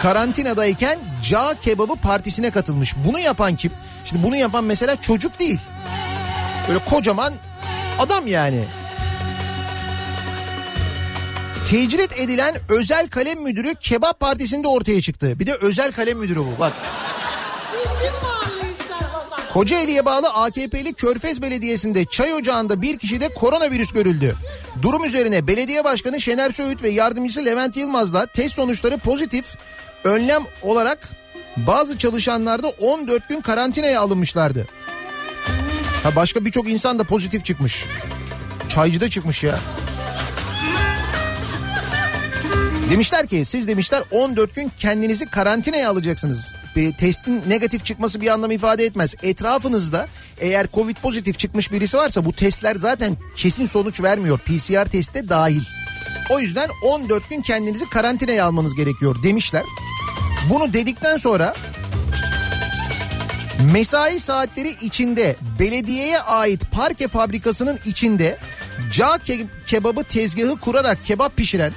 [0.01, 2.95] Karantinadayken cağ kebabı partisine katılmış.
[3.05, 3.71] Bunu yapan kim?
[4.05, 5.59] Şimdi bunu yapan mesela çocuk değil.
[6.67, 7.33] Böyle kocaman
[7.99, 8.63] adam yani.
[11.69, 15.39] Tecrit edilen özel kalem müdürü kebap partisinde ortaya çıktı.
[15.39, 16.73] Bir de özel kalem müdürü bu bak.
[19.53, 24.35] Kocaeli'ye bağlı AKP'li Körfez Belediyesi'nde çay ocağında bir kişide koronavirüs görüldü.
[24.81, 29.45] Durum üzerine belediye başkanı Şener Söğüt ve yardımcısı Levent Yılmaz'la test sonuçları pozitif
[30.03, 31.09] önlem olarak
[31.57, 34.67] bazı çalışanlar da 14 gün karantinaya alınmışlardı.
[36.03, 37.85] Ha başka birçok insan da pozitif çıkmış.
[38.69, 39.59] Çaycıda çıkmış ya.
[42.89, 46.53] Demişler ki siz demişler 14 gün kendinizi karantinaya alacaksınız.
[46.75, 49.15] Bir testin negatif çıkması bir anlam ifade etmez.
[49.23, 50.07] Etrafınızda
[50.39, 54.39] eğer Covid pozitif çıkmış birisi varsa bu testler zaten kesin sonuç vermiyor.
[54.39, 55.61] PCR testi de dahil.
[56.29, 59.63] O yüzden 14 gün kendinizi karantinaya almanız gerekiyor demişler.
[60.49, 61.53] Bunu dedikten sonra
[63.73, 68.37] mesai saatleri içinde belediyeye ait parke fabrikasının içinde
[68.93, 71.71] cağ ke- kebabı tezgahı kurarak kebap pişiren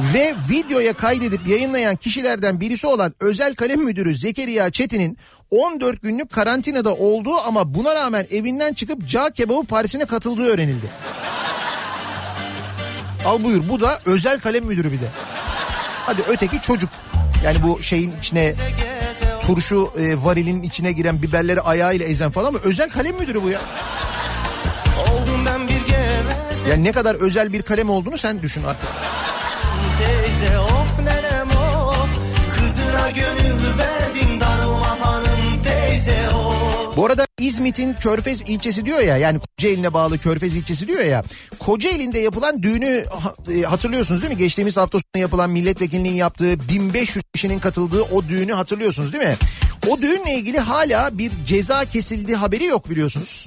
[0.00, 5.18] ve videoya kaydedip yayınlayan kişilerden birisi olan özel kalem müdürü Zekeriya Çetin'in
[5.50, 10.86] 14 günlük karantinada olduğu ama buna rağmen evinden çıkıp cağ kebabı partisine katıldığı öğrenildi.
[13.26, 15.08] Al buyur bu da özel kalem müdürü bir de.
[16.06, 16.90] Hadi öteki çocuk.
[17.44, 18.54] Yani bu şeyin içine
[19.40, 22.58] turşu e, varilin içine giren biberleri ayağıyla ezen falan mı?
[22.64, 23.60] Özel kalem müdürü bu ya.
[25.10, 28.88] Oldum ben bir geveze Yani ne kadar özel bir kalem olduğunu sen düşün artık.
[30.40, 32.08] Teyze of nenem of
[32.56, 39.38] Kızına gönül verdim darılma hanım teyze of Bu arada İzmit'in Körfez ilçesi diyor ya yani
[39.38, 41.24] Kocaeli'ne bağlı Körfez ilçesi diyor ya.
[41.58, 43.04] Kocaeli'nde yapılan düğünü
[43.54, 44.38] e, hatırlıyorsunuz değil mi?
[44.38, 49.36] Geçtiğimiz hafta sonu yapılan milletvekilinin yaptığı 1500 kişinin katıldığı o düğünü hatırlıyorsunuz değil mi?
[49.88, 53.46] O düğünle ilgili hala bir ceza kesildi haberi yok biliyorsunuz.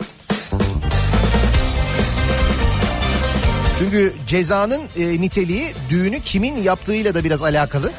[3.80, 7.92] Çünkü cezanın e, niteliği düğünü kimin yaptığıyla da biraz alakalı.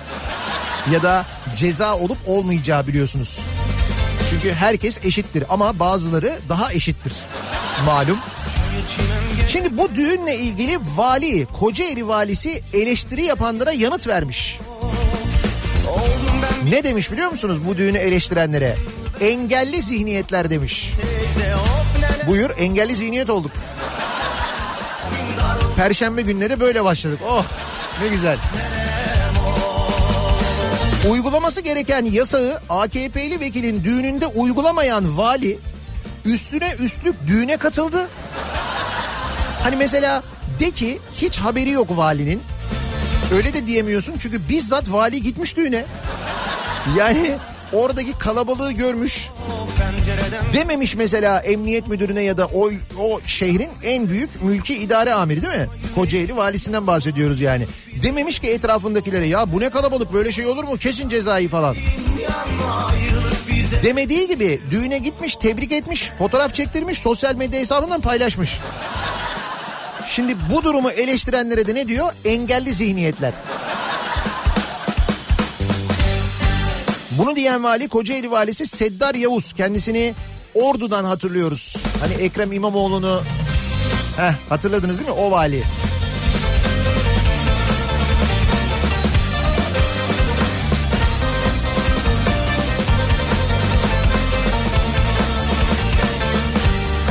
[0.93, 3.41] Ya da ceza olup olmayacağı biliyorsunuz.
[4.31, 7.13] Çünkü herkes eşittir ama bazıları daha eşittir.
[7.87, 8.19] Malum.
[9.49, 14.59] Şimdi bu düğünle ilgili vali, Kocaeli valisi eleştiri yapanlara yanıt vermiş.
[16.71, 18.77] Ne demiş biliyor musunuz bu düğünü eleştirenlere?
[19.21, 20.93] Engelli zihniyetler demiş.
[22.27, 23.53] Buyur engelli zihniyet olduk.
[25.81, 27.19] Perşembe günleri böyle başladık.
[27.29, 27.45] Oh
[28.03, 28.39] ne güzel.
[31.11, 35.59] Uygulaması gereken yasağı AKP'li vekilin düğününde uygulamayan vali
[36.25, 38.09] üstüne üstlük düğüne katıldı.
[39.63, 40.23] Hani mesela
[40.61, 42.43] de ki hiç haberi yok valinin.
[43.35, 45.85] Öyle de diyemiyorsun çünkü bizzat vali gitmiş düğüne.
[46.97, 47.37] Yani
[47.73, 49.29] oradaki kalabalığı görmüş.
[50.55, 52.71] Dememiş mesela emniyet müdürüne ya da o,
[53.01, 55.67] o şehrin en büyük mülki idare amiri değil mi?
[55.95, 57.67] Kocaeli valisinden bahsediyoruz yani.
[58.03, 61.77] Dememiş ki etrafındakilere ya bu ne kalabalık böyle şey olur mu kesin cezayı falan.
[63.83, 68.59] Demediği gibi düğüne gitmiş tebrik etmiş fotoğraf çektirmiş sosyal medya hesabından paylaşmış.
[70.11, 72.13] Şimdi bu durumu eleştirenlere de ne diyor?
[72.25, 73.33] Engelli zihniyetler.
[77.21, 79.53] Bunu diyen vali Kocaeli valisi Seddar Yavuz.
[79.53, 80.15] Kendisini
[80.55, 81.77] Ordu'dan hatırlıyoruz.
[82.01, 83.23] Hani Ekrem İmamoğlu'nu
[84.17, 85.17] Heh, hatırladınız değil mi?
[85.17, 85.63] O vali.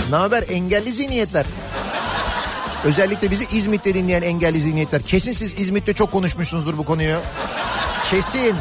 [0.10, 1.45] Ne haber engelli zihniyetler?
[2.86, 5.01] Özellikle bizi İzmit'te dinleyen engelli zihniyetler.
[5.01, 7.18] Kesin siz İzmit'te çok konuşmuşsunuzdur bu konuyu.
[8.12, 8.55] Kesin.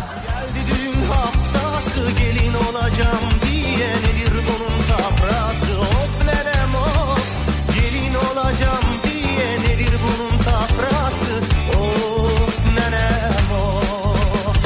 [2.88, 5.80] Olacağım diye nedir bunun tafrası?
[5.80, 7.26] Of nenem of
[7.74, 11.40] Gelin olacağım diye nedir bunun tafrası?
[11.80, 14.56] Of nenem of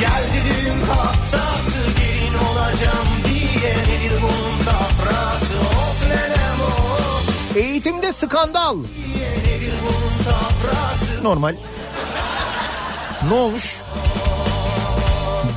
[0.00, 5.58] Geldi düğün haftası gelin olacağım diye nedir bunun tafrası?
[5.60, 8.76] Of nenem of Eğitimde skandal.
[8.76, 11.24] Nedir bunun tafrası?
[11.24, 11.54] Normal.
[13.28, 13.76] Ne olmuş?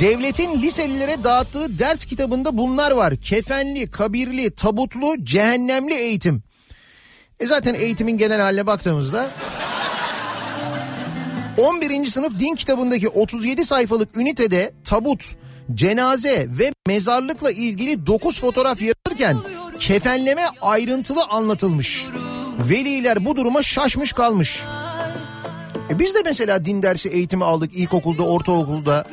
[0.02, 3.16] Devletin liselilere dağıttığı ders kitabında bunlar var.
[3.18, 6.44] Kefenli, kabirli, tabutlu, cehennemli eğitim.
[7.40, 9.30] E zaten eğitimin genel haline baktığımızda
[11.58, 12.06] 11.
[12.08, 15.36] sınıf din kitabındaki 37 sayfalık ünitede tabut,
[15.74, 19.38] cenaze ve mezarlıkla ilgili 9 fotoğraf yer alırken
[19.80, 22.06] kefenleme ayrıntılı anlatılmış.
[22.70, 24.62] Veliler bu duruma şaşmış kalmış.
[25.90, 29.08] E biz de mesela din dersi eğitimi aldık ilkokulda, ortaokulda.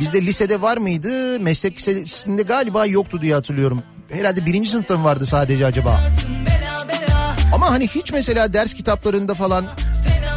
[0.00, 1.40] Bizde lisede var mıydı?
[1.40, 3.82] Meslek lisesinde galiba yoktu diye hatırlıyorum.
[4.10, 6.00] Herhalde birinci sınıfta mı vardı sadece acaba?
[7.54, 9.66] Ama hani hiç mesela ders kitaplarında falan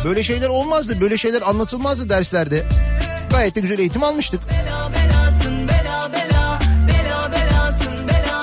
[0.06, 1.02] böyle şeyler olmazdı.
[1.02, 2.64] Böyle şeyler anlatılmazdı derslerde.
[3.32, 4.42] Gayet de güzel eğitim almıştık.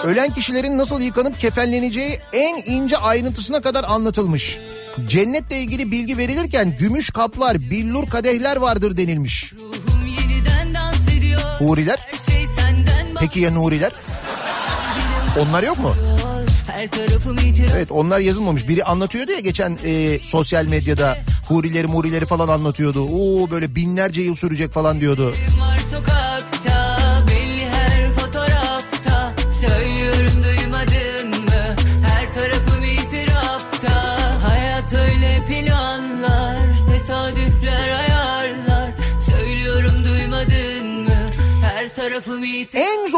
[0.05, 4.59] Ölen kişilerin nasıl yıkanıp kefenleneceği en ince ayrıntısına kadar anlatılmış.
[5.07, 9.53] Cennetle ilgili bilgi verilirken gümüş kaplar, billur kadehler vardır denilmiş.
[11.59, 11.99] Huriler?
[13.21, 13.93] Peki ya Nuriler?
[15.41, 15.95] Onlar yok mu?
[17.77, 18.69] Evet onlar yazılmamış.
[18.69, 21.19] Biri anlatıyordu ya geçen e, sosyal medyada
[21.49, 23.03] hurileri murileri falan anlatıyordu.
[23.03, 25.35] Oo böyle binlerce yıl sürecek falan diyordu.
[25.61, 25.79] var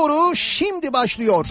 [0.07, 1.47] zoru şimdi başlıyor.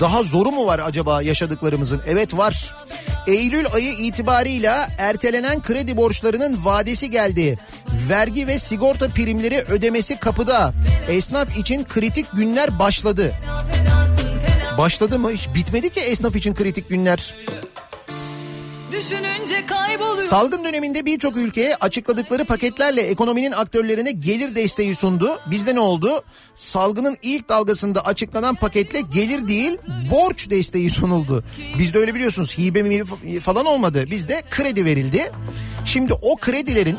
[0.00, 2.02] Daha zoru mu var acaba yaşadıklarımızın?
[2.06, 2.74] Evet var.
[3.26, 7.58] Eylül ayı itibarıyla ertelenen kredi borçlarının vadesi geldi.
[8.08, 10.72] Vergi ve sigorta primleri ödemesi kapıda.
[11.08, 13.32] Esnaf için kritik günler başladı.
[14.78, 15.30] Başladı mı?
[15.30, 17.34] Hiç bitmedi ki esnaf için kritik günler.
[19.04, 25.38] Düşününce kayboluyor Salgın döneminde birçok ülkeye açıkladıkları paketlerle ekonominin aktörlerine gelir desteği sundu.
[25.50, 26.24] Bizde ne oldu?
[26.54, 29.78] Salgının ilk dalgasında açıklanan paketle gelir değil
[30.10, 31.44] borç desteği sunuldu.
[31.78, 33.04] Bizde öyle biliyorsunuz hibe mi
[33.40, 34.04] falan olmadı.
[34.10, 35.32] Bizde kredi verildi.
[35.84, 36.98] Şimdi o kredilerin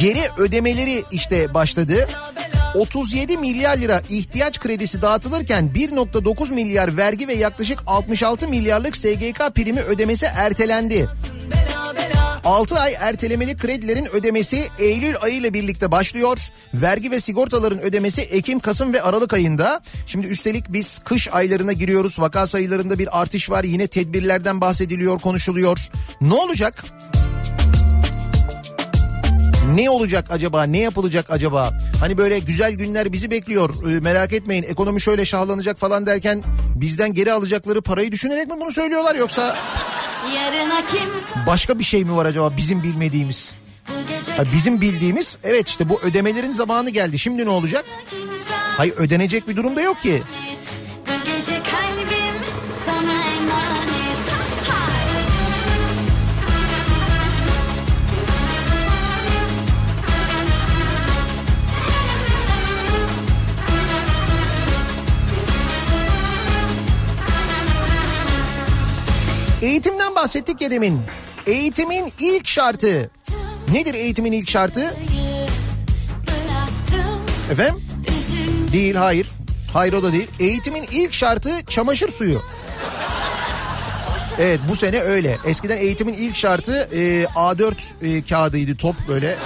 [0.00, 2.08] geri ödemeleri işte başladı.
[2.74, 9.80] 37 milyar lira ihtiyaç kredisi dağıtılırken 1.9 milyar vergi ve yaklaşık 66 milyarlık SGK primi
[9.80, 11.08] ödemesi ertelendi.
[11.50, 16.38] bela bela 6 ay ertelemeli kredilerin ödemesi Eylül ayı ile birlikte başlıyor.
[16.74, 19.80] Vergi ve sigortaların ödemesi Ekim, Kasım ve Aralık ayında.
[20.06, 22.20] Şimdi üstelik biz kış aylarına giriyoruz.
[22.20, 23.64] Vaka sayılarında bir artış var.
[23.64, 25.78] Yine tedbirlerden bahsediliyor, konuşuluyor.
[26.20, 26.84] Ne olacak?
[26.84, 27.09] Ne olacak
[30.30, 30.62] acaba?
[30.62, 31.72] Ne yapılacak acaba?
[32.00, 33.70] Hani böyle güzel günler bizi bekliyor.
[33.90, 34.62] Ee, merak etmeyin.
[34.62, 36.42] Ekonomi şöyle şahlanacak falan derken
[36.74, 39.56] bizden geri alacakları parayı düşünerek mi bunu söylüyorlar yoksa
[40.36, 43.54] Yarına kimse başka bir şey mi var acaba bizim bilmediğimiz?
[44.36, 47.18] Ha, bizim bildiğimiz evet işte bu ödemelerin zamanı geldi.
[47.18, 47.84] Şimdi ne olacak?
[48.76, 50.22] Hayır ödenecek bir durum da yok ki.
[69.62, 71.00] Eğitimden bahsettik ya demin.
[71.46, 73.10] Eğitimin ilk şartı.
[73.72, 74.94] Nedir eğitimin ilk şartı?
[77.52, 77.82] Efendim?
[78.72, 79.28] Değil hayır.
[79.72, 80.28] Hayır o da değil.
[80.40, 82.42] Eğitimin ilk şartı çamaşır suyu.
[84.38, 85.36] Evet bu sene öyle.
[85.46, 89.36] Eskiden eğitimin ilk şartı e, A4 e, kağıdıydı top böyle.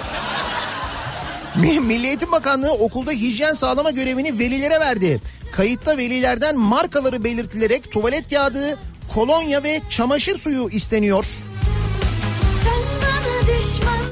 [1.56, 5.20] Mi- Milli Eğitim Bakanlığı okulda hijyen sağlama görevini velilere verdi.
[5.52, 8.78] Kayıtta velilerden markaları belirtilerek tuvalet kağıdı,
[9.14, 11.26] kolonya ve çamaşır suyu isteniyor.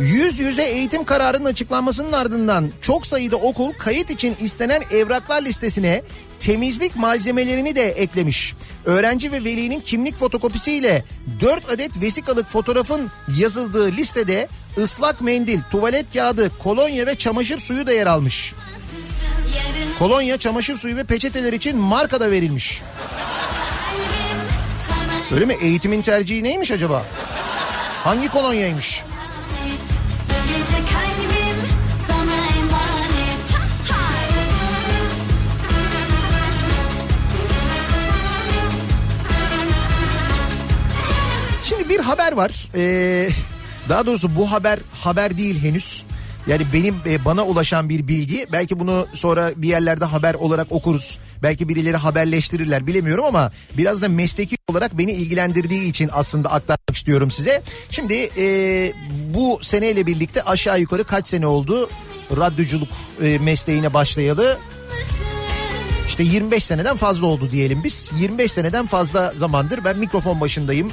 [0.01, 6.03] Yüz yüze eğitim kararının açıklanmasının ardından çok sayıda okul kayıt için istenen evraklar listesine
[6.41, 8.55] temizlik malzemelerini de eklemiş.
[8.85, 11.05] Öğrenci ve velinin kimlik fotokopisiyle
[11.41, 14.49] 4 adet vesikalık fotoğrafın yazıldığı listede
[14.79, 18.55] ıslak mendil, tuvalet kağıdı, kolonya ve çamaşır suyu da yer almış.
[19.99, 22.83] Kolonya, çamaşır suyu ve peçeteler için marka da verilmiş.
[25.31, 25.55] Öyle mi?
[25.61, 27.03] Eğitimin tercihi neymiş acaba?
[28.05, 29.03] Hangi kolonyaymış?
[41.65, 42.69] Şimdi bir haber var.
[42.75, 43.29] Ee,
[43.89, 46.05] daha doğrusu bu haber haber değil henüz.
[46.47, 48.47] Yani benim e, bana ulaşan bir bilgi.
[48.53, 51.19] Belki bunu sonra bir yerlerde haber olarak okuruz.
[51.43, 57.31] Belki birileri haberleştirirler bilemiyorum ama biraz da mesleki olarak beni ilgilendirdiği için aslında aktarmak istiyorum
[57.31, 57.63] size.
[57.91, 58.47] Şimdi e,
[59.35, 61.89] bu seneyle birlikte aşağı yukarı kaç sene oldu
[62.37, 62.89] radyoculuk
[63.23, 64.59] e, mesleğine başlayalı?
[66.13, 68.11] İşte 25 seneden fazla oldu diyelim biz.
[68.21, 70.91] 25 seneden fazla zamandır ben mikrofon başındayım.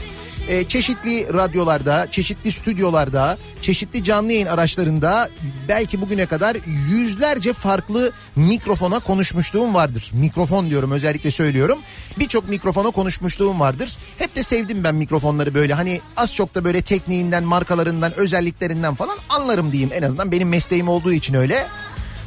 [0.47, 5.29] Ee, çeşitli radyolarda, çeşitli stüdyolarda, çeşitli canlı yayın araçlarında
[5.67, 6.57] belki bugüne kadar
[6.91, 10.11] yüzlerce farklı mikrofona konuşmuşluğum vardır.
[10.13, 11.79] Mikrofon diyorum özellikle söylüyorum.
[12.19, 13.97] Birçok mikrofona konuşmuşluğum vardır.
[14.17, 19.17] Hep de sevdim ben mikrofonları böyle hani az çok da böyle tekniğinden, markalarından, özelliklerinden falan
[19.29, 19.91] anlarım diyeyim.
[19.93, 21.67] En azından benim mesleğim olduğu için öyle.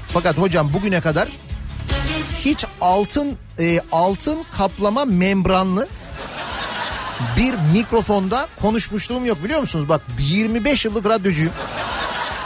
[0.07, 1.29] Fakat hocam bugüne kadar
[2.45, 5.89] hiç altın e, altın kaplama membranlı
[7.37, 9.89] bir mikrofonda konuşmuşluğum yok biliyor musunuz?
[9.89, 11.53] Bak 25 yıllık radyocuyum.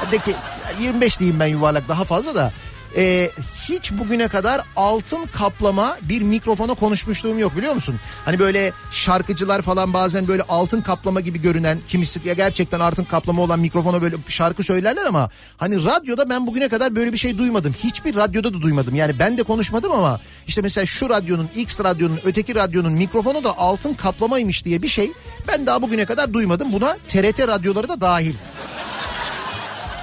[0.04, 0.34] Hadi ki
[0.80, 2.52] 25 diyeyim ben yuvarlak daha fazla da.
[2.96, 3.30] Ee,
[3.68, 8.00] hiç bugüne kadar altın kaplama bir mikrofona konuşmuşluğum yok biliyor musun?
[8.24, 13.42] Hani böyle şarkıcılar falan bazen böyle altın kaplama gibi görünen kimisi ya gerçekten altın kaplama
[13.42, 17.74] olan mikrofona böyle şarkı söylerler ama hani radyoda ben bugüne kadar böyle bir şey duymadım.
[17.84, 18.94] Hiçbir radyoda da duymadım.
[18.94, 23.58] Yani ben de konuşmadım ama işte mesela şu radyonun X radyonun öteki radyonun mikrofonu da
[23.58, 25.12] altın kaplamaymış diye bir şey
[25.48, 26.72] ben daha bugüne kadar duymadım.
[26.72, 28.34] Buna TRT radyoları da dahil.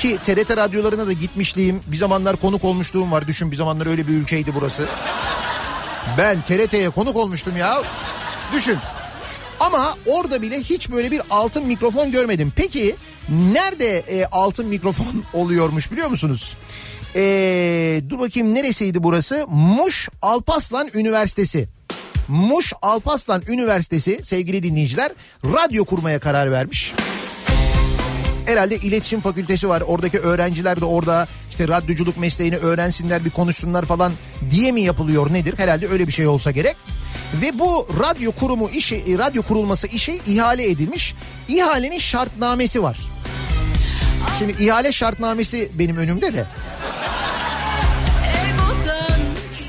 [0.03, 1.81] Ki TRT radyolarına da gitmişliğim.
[1.87, 3.27] Bir zamanlar konuk olmuşluğum var.
[3.27, 4.85] Düşün bir zamanlar öyle bir ülkeydi burası.
[6.17, 7.81] Ben TRT'ye konuk olmuştum ya.
[8.53, 8.77] Düşün.
[9.59, 12.53] Ama orada bile hiç böyle bir altın mikrofon görmedim.
[12.55, 12.95] Peki
[13.29, 16.57] nerede e, altın mikrofon oluyormuş biliyor musunuz?
[17.15, 17.21] E,
[18.09, 19.45] dur bakayım neresiydi burası?
[19.49, 21.67] Muş Alpaslan Üniversitesi.
[22.27, 25.11] Muş Alpaslan Üniversitesi sevgili dinleyiciler
[25.45, 26.93] radyo kurmaya karar vermiş.
[28.45, 29.81] Herhalde iletişim fakültesi var.
[29.81, 34.11] Oradaki öğrenciler de orada işte radyoculuk mesleğini öğrensinler bir konuşsunlar falan
[34.49, 35.53] diye mi yapılıyor nedir?
[35.57, 36.75] Herhalde öyle bir şey olsa gerek.
[37.41, 41.15] Ve bu radyo kurumu işi, e, radyo kurulması işi ihale edilmiş.
[41.47, 42.97] İhalenin şartnamesi var.
[44.39, 46.45] Şimdi ihale şartnamesi benim önümde de.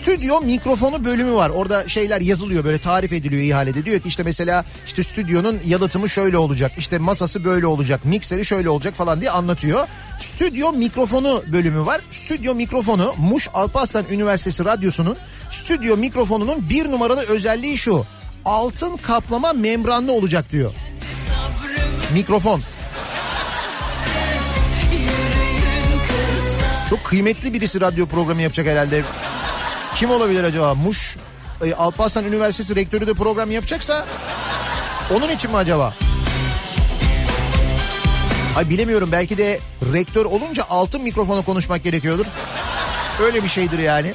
[0.05, 1.51] Stüdyo mikrofonu bölümü var.
[1.51, 3.85] Orada şeyler yazılıyor böyle tarif ediliyor ihalede.
[3.85, 6.73] Diyor ki işte mesela işte stüdyonun yalıtımı şöyle olacak.
[6.79, 8.05] işte masası böyle olacak.
[8.05, 9.89] Mikseri şöyle olacak falan diye anlatıyor.
[10.19, 12.01] Stüdyo mikrofonu bölümü var.
[12.11, 15.17] Stüdyo mikrofonu Muş Alparslan Üniversitesi Radyosu'nun
[15.51, 18.05] stüdyo mikrofonunun bir numaralı özelliği şu.
[18.45, 20.73] Altın kaplama membranlı olacak diyor.
[22.13, 22.61] Mikrofon.
[26.91, 29.03] Çok kıymetli birisi radyo programı yapacak herhalde.
[29.95, 30.75] Kim olabilir acaba?
[30.75, 31.17] Muş
[31.65, 34.07] e, Alparslan Üniversitesi rektörü de program yapacaksa
[35.17, 35.95] onun için mi acaba?
[38.57, 39.61] Ay bilemiyorum belki de
[39.93, 42.27] rektör olunca altın mikrofona konuşmak gerekiyordur.
[43.23, 44.13] Öyle bir şeydir yani.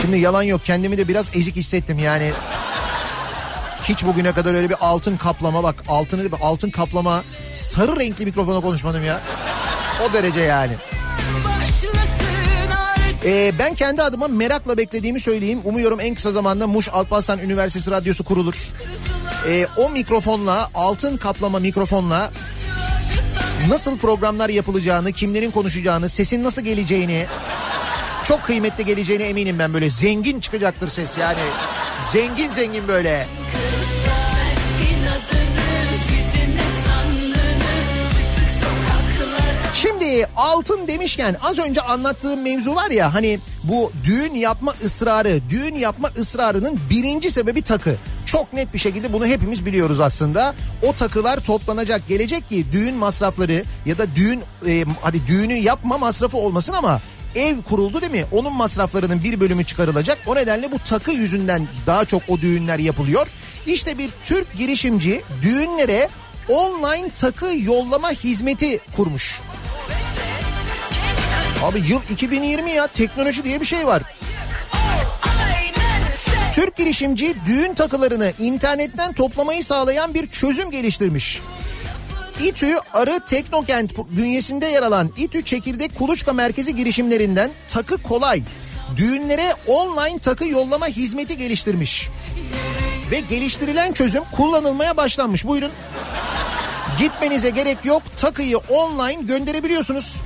[0.00, 2.32] Şimdi yalan yok kendimi de biraz ezik hissettim yani.
[3.82, 7.22] Hiç bugüne kadar öyle bir altın kaplama bak altını altın kaplama
[7.54, 9.20] sarı renkli mikrofona konuşmadım ya.
[10.02, 10.72] O derece yani.
[13.24, 15.60] Ee, ben kendi adıma merakla beklediğimi söyleyeyim.
[15.64, 18.56] Umuyorum en kısa zamanda Muş Alparslan Üniversitesi Radyosu kurulur.
[19.48, 22.32] Ee, o mikrofonla altın kaplama mikrofonla
[23.68, 27.26] nasıl programlar yapılacağını, kimlerin konuşacağını, sesin nasıl geleceğini
[28.24, 31.38] çok kıymetli geleceğine eminim ben böyle zengin çıkacaktır ses yani.
[32.12, 33.26] Zengin zengin böyle.
[40.04, 45.74] Şimdi altın demişken az önce anlattığım mevzu var ya hani bu düğün yapma ısrarı, düğün
[45.74, 47.96] yapma ısrarının birinci sebebi takı.
[48.26, 50.54] Çok net bir şekilde bunu hepimiz biliyoruz aslında.
[50.82, 56.36] O takılar toplanacak gelecek ki düğün masrafları ya da düğün e, hadi düğünü yapma masrafı
[56.36, 57.00] olmasın ama
[57.34, 58.24] ev kuruldu değil mi?
[58.32, 60.18] Onun masraflarının bir bölümü çıkarılacak.
[60.26, 63.26] O nedenle bu takı yüzünden daha çok o düğünler yapılıyor.
[63.66, 66.08] İşte bir Türk girişimci düğünlere
[66.48, 69.40] online takı yollama hizmeti kurmuş.
[71.64, 74.02] Abi yıl 2020 ya teknoloji diye bir şey var.
[76.54, 81.40] Türk girişimci düğün takılarını internetten toplamayı sağlayan bir çözüm geliştirmiş.
[82.44, 88.42] İTÜ Arı Teknokent bünyesinde yer alan İTÜ Çekirdek Kuluçka Merkezi girişimlerinden Takı Kolay
[88.96, 92.08] düğünlere online takı yollama hizmeti geliştirmiş.
[93.10, 95.46] Ve geliştirilen çözüm kullanılmaya başlanmış.
[95.46, 95.70] Buyurun.
[96.98, 98.02] Gitmenize gerek yok.
[98.20, 100.22] Takıyı online gönderebiliyorsunuz.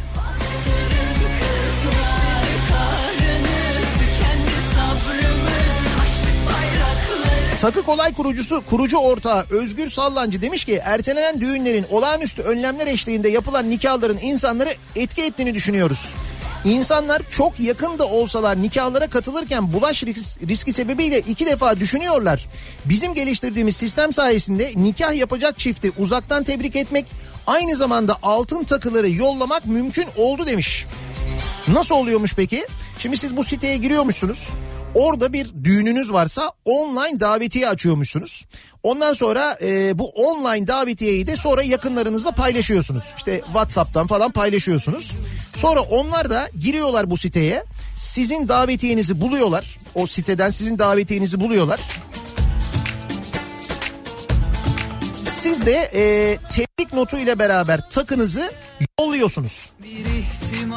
[7.60, 13.70] Takı Kolay kurucusu, kurucu ortağı Özgür Sallancı demiş ki ertelenen düğünlerin olağanüstü önlemler eşliğinde yapılan
[13.70, 16.14] nikahların insanları etki ettiğini düşünüyoruz.
[16.64, 20.04] İnsanlar çok yakın da olsalar nikahlara katılırken bulaş
[20.48, 22.46] riski, sebebiyle iki defa düşünüyorlar.
[22.84, 27.06] Bizim geliştirdiğimiz sistem sayesinde nikah yapacak çifti uzaktan tebrik etmek,
[27.46, 30.86] aynı zamanda altın takıları yollamak mümkün oldu demiş.
[31.68, 32.66] Nasıl oluyormuş peki?
[32.98, 34.54] Şimdi siz bu siteye giriyormuşsunuz.
[34.98, 38.44] Orada bir düğününüz varsa online davetiye açıyormuşsunuz.
[38.82, 43.14] Ondan sonra e, bu online davetiyeyi de sonra yakınlarınızla paylaşıyorsunuz.
[43.16, 45.16] İşte WhatsApp'tan falan paylaşıyorsunuz.
[45.54, 47.64] Sonra onlar da giriyorlar bu siteye.
[47.96, 49.78] Sizin davetiyenizi buluyorlar.
[49.94, 51.80] O siteden sizin davetiyenizi buluyorlar.
[55.38, 58.52] Siz de e, tebrik notu ile beraber takınızı
[59.00, 59.70] yolluyorsunuz.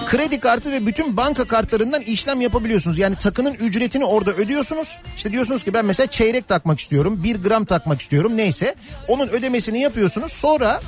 [0.09, 2.97] Kredi kartı ve bütün banka kartlarından işlem yapabiliyorsunuz.
[2.97, 4.99] Yani takının ücretini orada ödüyorsunuz.
[5.15, 7.23] İşte diyorsunuz ki ben mesela çeyrek takmak istiyorum.
[7.23, 8.75] Bir gram takmak istiyorum neyse.
[9.07, 10.31] Onun ödemesini yapıyorsunuz.
[10.31, 10.81] Sonra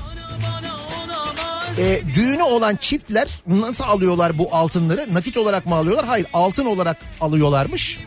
[1.78, 5.14] e, düğünü olan çiftler nasıl alıyorlar bu altınları?
[5.14, 6.06] Nakit olarak mı alıyorlar?
[6.06, 8.00] Hayır altın olarak alıyorlarmış.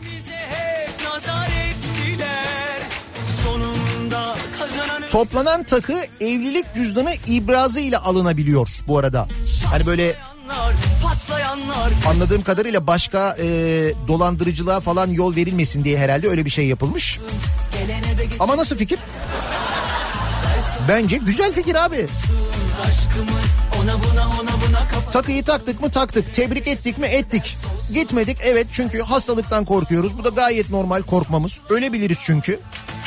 [5.11, 9.27] Toplanan takı evlilik cüzdanı ibrazı ile alınabiliyor bu arada.
[9.65, 10.15] Hani böyle
[12.07, 13.45] anladığım kadarıyla başka e,
[14.07, 17.19] dolandırıcılığa falan yol verilmesin diye herhalde öyle bir şey yapılmış.
[18.39, 18.99] Ama nasıl fikir?
[20.89, 22.07] Bence güzel fikir abi.
[25.11, 26.33] Takıyı taktık mı taktık.
[26.33, 27.57] Tebrik ettik mi ettik.
[27.93, 30.17] Gitmedik evet çünkü hastalıktan korkuyoruz.
[30.17, 31.59] Bu da gayet normal korkmamız.
[31.69, 32.59] Ölebiliriz çünkü.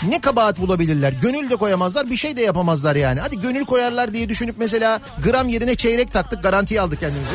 [0.08, 1.12] Ne kabahat bulabilirler.
[1.12, 3.20] Gönül de koyamazlar bir şey de yapamazlar yani.
[3.20, 7.34] Hadi gönül koyarlar diye düşünüp mesela gram yerine çeyrek taktık garantiye aldık kendimizi.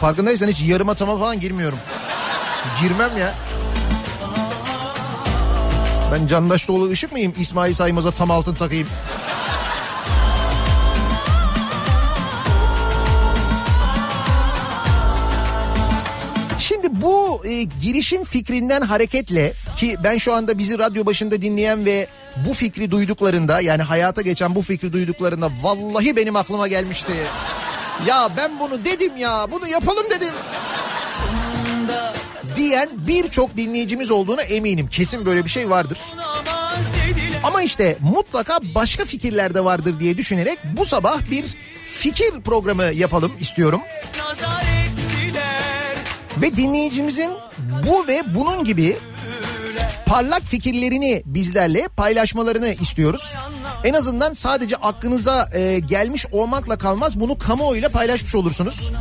[0.00, 1.78] Farkındaysan hiç yarım atama falan girmiyorum.
[2.82, 3.34] Girmem ya.
[6.12, 7.34] Ben Candaş Doğulu ışık mıyım?
[7.38, 8.88] İsmail Saymaz'a tam altın takayım.
[17.10, 22.06] Bu e, girişim fikrinden hareketle ki ben şu anda bizi radyo başında dinleyen ve
[22.48, 27.12] bu fikri duyduklarında yani hayata geçen bu fikri duyduklarında vallahi benim aklıma gelmişti.
[28.06, 30.34] Ya ben bunu dedim ya bunu yapalım dedim.
[32.56, 34.88] Diyen birçok dinleyicimiz olduğuna eminim.
[34.88, 35.98] Kesin böyle bir şey vardır.
[37.42, 41.44] Ama işte mutlaka başka fikirler de vardır diye düşünerek bu sabah bir
[41.84, 43.80] fikir programı yapalım istiyorum.
[46.42, 47.30] Ve dinleyicimizin
[47.86, 48.96] bu ve bunun gibi
[50.06, 53.34] parlak fikirlerini bizlerle paylaşmalarını istiyoruz.
[53.84, 58.92] En azından sadece aklınıza e, gelmiş olmakla kalmaz bunu kamuoyuyla paylaşmış olursunuz.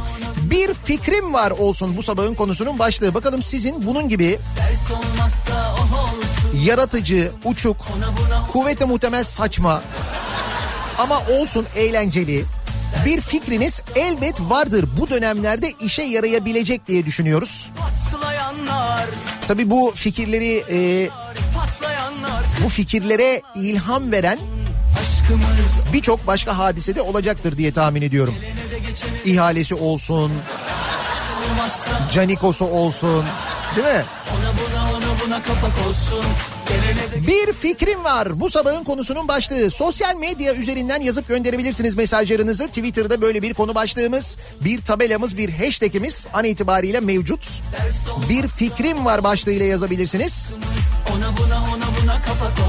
[0.41, 3.13] Bir fikrim var olsun bu sabahın konusunun başlığı.
[3.13, 4.39] Bakalım sizin bunun gibi
[6.65, 7.77] yaratıcı, uçuk,
[8.51, 9.81] kuvvete muhtemel saçma
[10.97, 12.45] ama olsun eğlenceli
[13.05, 17.71] bir fikriniz elbet vardır bu dönemlerde işe yarayabilecek diye düşünüyoruz.
[19.47, 21.09] Tabi bu fikirleri e,
[22.63, 24.39] bu fikirlere ilham veren
[25.93, 28.35] birçok başka hadisede olacaktır diye tahmin ediyorum.
[29.25, 30.31] İhalesi olsun,
[32.13, 33.25] Canikosu olsun,
[33.75, 34.03] değil mi?
[37.27, 38.39] Bir fikrim var.
[38.39, 39.71] Bu sabahın konusunun başlığı.
[39.71, 42.67] Sosyal medya üzerinden yazıp gönderebilirsiniz mesajlarınızı.
[42.67, 47.61] Twitter'da böyle bir konu başlığımız, bir tabelamız, bir hashtagimiz an itibariyle mevcut.
[48.29, 50.55] Bir fikrim var başlığıyla yazabilirsiniz.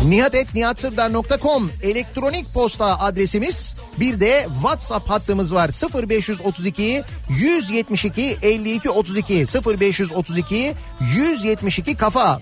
[0.04, 3.76] nihatetnihatsırdar.com elektronik posta adresimiz.
[4.00, 5.70] Bir de WhatsApp hattımız var
[6.08, 10.72] 0532 172 52 32 0532
[11.14, 12.40] 172 kafa.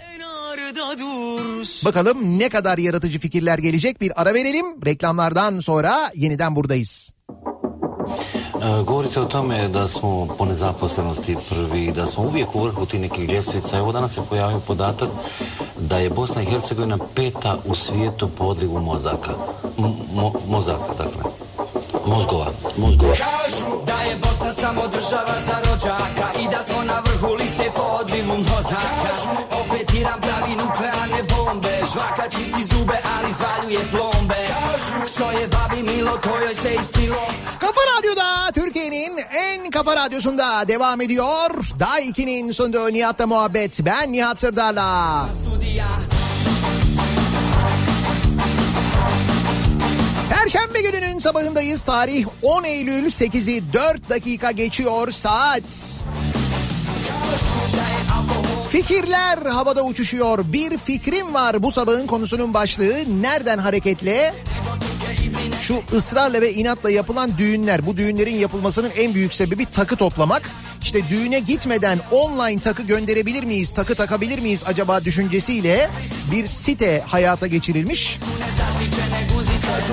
[1.85, 4.67] Bakalım ne kadar yaratıcı fikirler gelecek bir ara verelim.
[4.87, 7.13] Reklamlardan sonra yeniden buradayız.
[8.63, 13.01] E, Govorite o tome da smo po nezaposlenosti prvi, da smo uvijek u vrhu tih
[13.01, 13.79] nekih ljestvica.
[13.79, 15.09] Evo danas se pojavio podatak
[15.79, 19.33] da je Bosna i Hercegovina peta u svijetu po odlivu mozaka.
[20.15, 21.38] Mo- mozaka, dakle.
[22.09, 22.49] Mozgova.
[22.77, 23.13] Mozgova.
[23.13, 27.83] Kažu da je Bosna samo država za rođaka I da smo na vrhu liste po
[28.01, 29.13] odlivu mozaka
[29.61, 35.83] Opet Iran pravi nuklearne bombe Žvaka čisti zube ali zvaljuje plombe Kažu što je babi
[35.83, 37.27] Milo kojoj se isnilo
[37.61, 38.29] Kafa Radyo'da
[38.59, 39.13] Türkiye'nin
[39.47, 41.51] en kafa radyosunda devam ediyor.
[41.79, 43.81] Daha 2'nin sunduğu Nihat'la muhabbet.
[43.85, 45.29] Ben Nihat Sırdar'la.
[50.31, 51.83] Perşembe gününün sabahındayız.
[51.83, 55.63] Tarih 10 Eylül 8'i 4 dakika geçiyor saat.
[58.69, 60.53] Fikirler havada uçuşuyor.
[60.53, 62.95] Bir fikrim var bu sabahın konusunun başlığı.
[63.21, 64.35] Nereden hareketle?
[65.61, 67.87] Şu ısrarla ve inatla yapılan düğünler.
[67.87, 70.51] Bu düğünlerin yapılmasının en büyük sebebi takı toplamak.
[70.83, 75.91] İşte düğüne gitmeden online takı gönderebilir miyiz, takı takabilir miyiz acaba düşüncesiyle
[76.33, 78.17] bir site hayata geçirilmiş.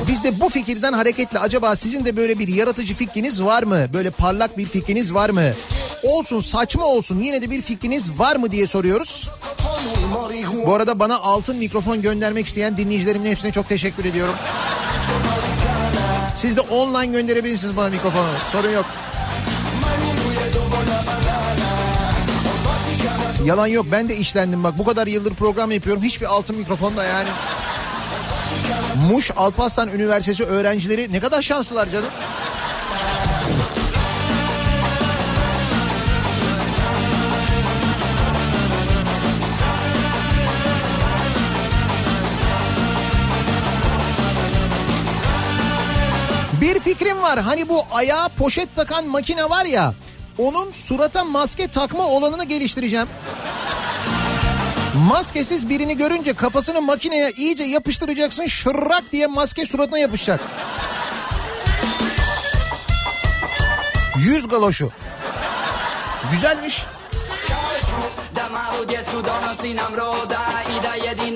[0.07, 3.85] Biz de bu fikirden hareketle acaba sizin de böyle bir yaratıcı fikriniz var mı?
[3.93, 5.43] Böyle parlak bir fikriniz var mı?
[6.03, 9.29] Olsun saçma olsun yine de bir fikriniz var mı diye soruyoruz.
[10.65, 14.33] Bu arada bana altın mikrofon göndermek isteyen dinleyicilerimin hepsine çok teşekkür ediyorum.
[16.35, 18.27] Siz de online gönderebilirsiniz bana mikrofonu.
[18.51, 18.85] Sorun yok.
[23.45, 27.27] Yalan yok ben de işlendim bak bu kadar yıldır program yapıyorum hiçbir altın mikrofonla yani.
[28.95, 32.09] Muş Alparslan Üniversitesi öğrencileri ne kadar şanslılar canım.
[46.61, 47.39] Bir fikrim var.
[47.39, 49.93] Hani bu ayağa poşet takan makine var ya.
[50.37, 53.07] Onun surata maske takma olanını geliştireceğim.
[54.95, 58.47] Maskesiz birini görünce kafasını makineye iyice yapıştıracaksın.
[58.47, 60.39] Şırrak diye maske suratına yapışacak.
[64.17, 64.91] Yüz galoşu.
[66.31, 66.83] Güzelmiş.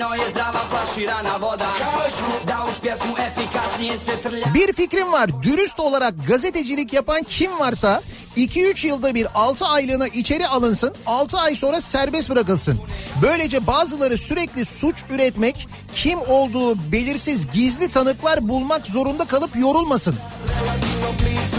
[0.00, 5.42] Jedino je zdrava flaširana voda Kažu da uz pjesmu efikasnije se trlja Bir fikrim var.
[5.42, 8.02] Dürüst olarak gazetecilik yapan kim varsa
[8.36, 10.94] 2-3 yılda bir 6 aylığına içeri alınsın.
[11.06, 12.80] 6 ay sonra serbest bırakılsın.
[13.22, 20.16] Böylece bazıları sürekli suç üretmek, kim olduğu belirsiz gizli tanıklar bulmak zorunda kalıp yorulmasın.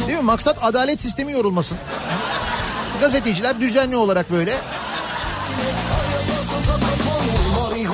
[0.08, 0.24] Değil mi?
[0.24, 1.78] Maksat adalet sistemi yorulmasın.
[3.02, 4.58] Gazeteciler düzenli olarak böyle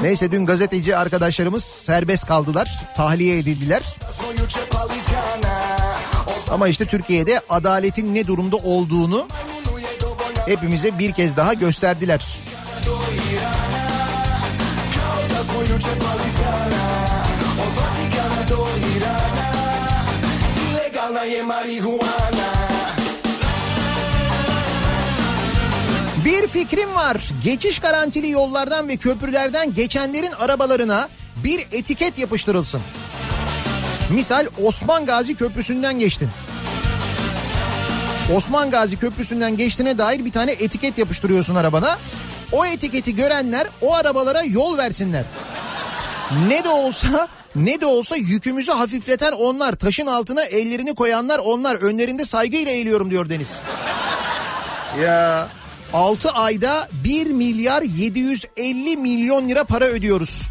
[0.02, 2.86] Neyse dün gazeteci arkadaşlarımız serbest kaldılar.
[2.96, 3.84] Tahliye edildiler.
[6.52, 9.28] Ama işte Türkiye'de adaletin ne durumda olduğunu
[10.46, 12.26] hepimize bir kez daha gösterdiler.
[21.16, 22.27] Da
[26.38, 27.30] Bir fikrim var.
[27.44, 31.10] Geçiş garantili yollardan ve köprülerden geçenlerin arabalarına
[31.44, 32.82] bir etiket yapıştırılsın.
[34.10, 36.30] Misal Osman Gazi Köprüsü'nden geçtin.
[38.36, 41.98] Osman Gazi Köprüsü'nden geçtiğine dair bir tane etiket yapıştırıyorsun arabana.
[42.52, 45.24] O etiketi görenler o arabalara yol versinler.
[46.48, 49.74] Ne de olsa ne de olsa yükümüzü hafifleten onlar.
[49.74, 51.76] Taşın altına ellerini koyanlar onlar.
[51.76, 53.62] Önlerinde saygıyla eğiliyorum diyor Deniz.
[55.02, 55.48] Ya
[55.94, 60.50] 6 ayda 1 milyar 750 milyon lira para ödüyoruz.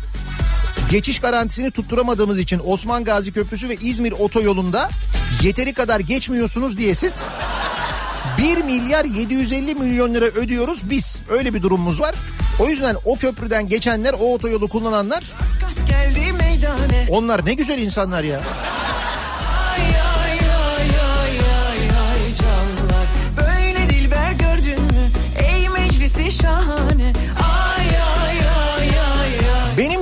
[0.90, 4.90] Geçiş garantisini tutturamadığımız için Osman Gazi Köprüsü ve İzmir otoyolunda
[5.42, 7.22] yeteri kadar geçmiyorsunuz diye siz
[8.38, 11.18] 1 milyar 750 milyon lira ödüyoruz biz.
[11.30, 12.14] Öyle bir durumumuz var.
[12.58, 15.24] O yüzden o köprüden geçenler, o otoyolu kullananlar
[17.10, 18.40] onlar ne güzel insanlar ya.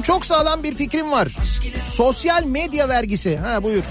[0.05, 1.28] Çok sağlam bir fikrim var.
[1.80, 3.36] Sosyal medya vergisi.
[3.36, 3.82] Ha buyur.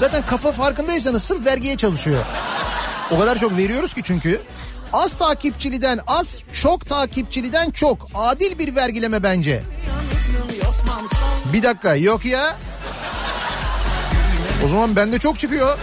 [0.00, 2.24] Zaten kafa farkındaysanız sırf vergiye çalışıyor.
[3.10, 4.40] O kadar çok veriyoruz ki çünkü.
[4.92, 8.06] Az takipçiliden az, çok takipçiliden çok.
[8.14, 9.62] Adil bir vergileme bence.
[11.52, 12.56] Bir dakika yok ya.
[14.64, 15.78] O zaman bende çok çıkıyor.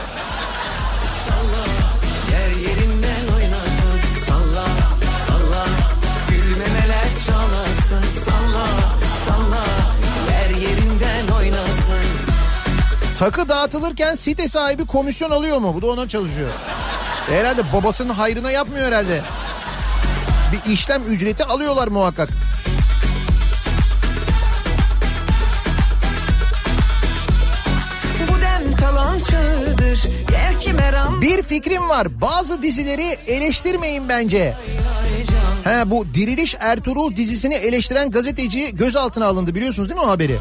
[13.20, 15.74] Takı dağıtılırken site sahibi komisyon alıyor mu?
[15.76, 16.49] Bu da ona çalışıyor.
[17.32, 19.22] E Herhalde babasının hayrına yapmıyor herhalde.
[20.51, 22.30] Bir işlem ücreti alıyorlar muhakkak.
[31.22, 32.22] Bir fikrim var.
[32.22, 34.53] Bazı dizileri eleştirmeyin bence.
[35.63, 40.38] He bu Diriliş Ertuğrul dizisini eleştiren gazeteci gözaltına alındı biliyorsunuz değil mi o haberi?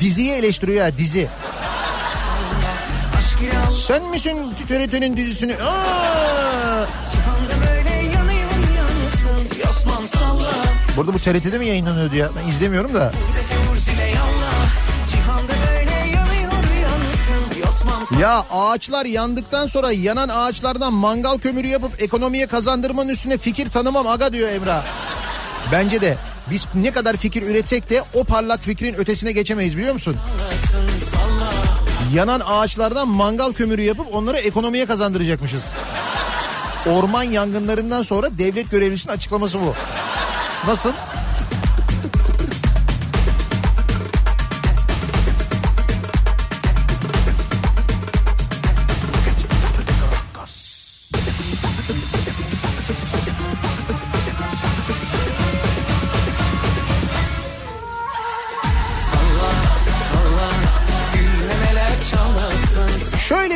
[0.00, 1.28] Diziyi eleştiriyor ya dizi.
[3.80, 5.56] Sen misin TRT'nin dizisini?
[5.62, 6.86] Aa!
[10.96, 12.30] Burada bu TRT'de mi yayınlanıyordu ya?
[12.36, 13.12] Ben izlemiyorum da.
[18.20, 24.32] Ya ağaçlar yandıktan sonra yanan ağaçlardan mangal kömürü yapıp ekonomiye kazandırmanın üstüne fikir tanımam aga
[24.32, 24.84] diyor Emrah.
[25.72, 26.16] Bence de
[26.50, 30.16] biz ne kadar fikir üretsek de o parlak fikrin ötesine geçemeyiz biliyor musun?
[32.14, 35.62] Yanan ağaçlardan mangal kömürü yapıp onları ekonomiye kazandıracakmışız.
[36.86, 39.74] Orman yangınlarından sonra devlet görevlisinin açıklaması bu.
[40.66, 40.92] Nasıl?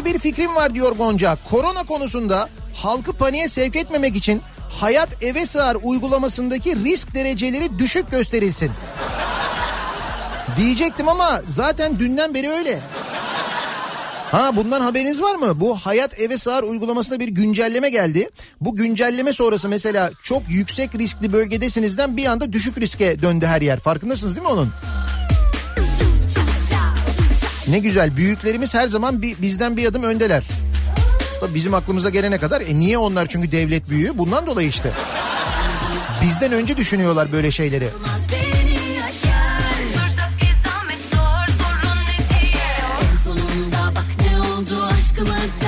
[0.04, 1.36] Bir fikrim var diyor Gonca.
[1.50, 4.42] Korona konusunda halkı paniğe sevk etmemek için
[4.80, 8.70] hayat eve sığar uygulamasındaki risk dereceleri düşük gösterilsin.
[10.56, 12.80] Diyecektim ama zaten dünden beri öyle.
[14.30, 15.60] Ha bundan haberiniz var mı?
[15.60, 18.30] Bu Hayat Eve Sığar uygulamasında bir güncelleme geldi.
[18.60, 23.80] Bu güncelleme sonrası mesela çok yüksek riskli bölgedesinizden bir anda düşük riske döndü her yer.
[23.80, 24.72] Farkındasınız değil mi onun?
[27.68, 30.44] Ne güzel büyüklerimiz her zaman bir, bizden bir adım öndeler.
[31.40, 34.90] Tabii bizim aklımıza gelene kadar e niye onlar çünkü devlet büyüğü bundan dolayı işte.
[36.22, 37.88] Bizden önce düşünüyorlar böyle şeyleri.
[38.96, 39.54] Yaşar
[45.14, 45.63] aşkımı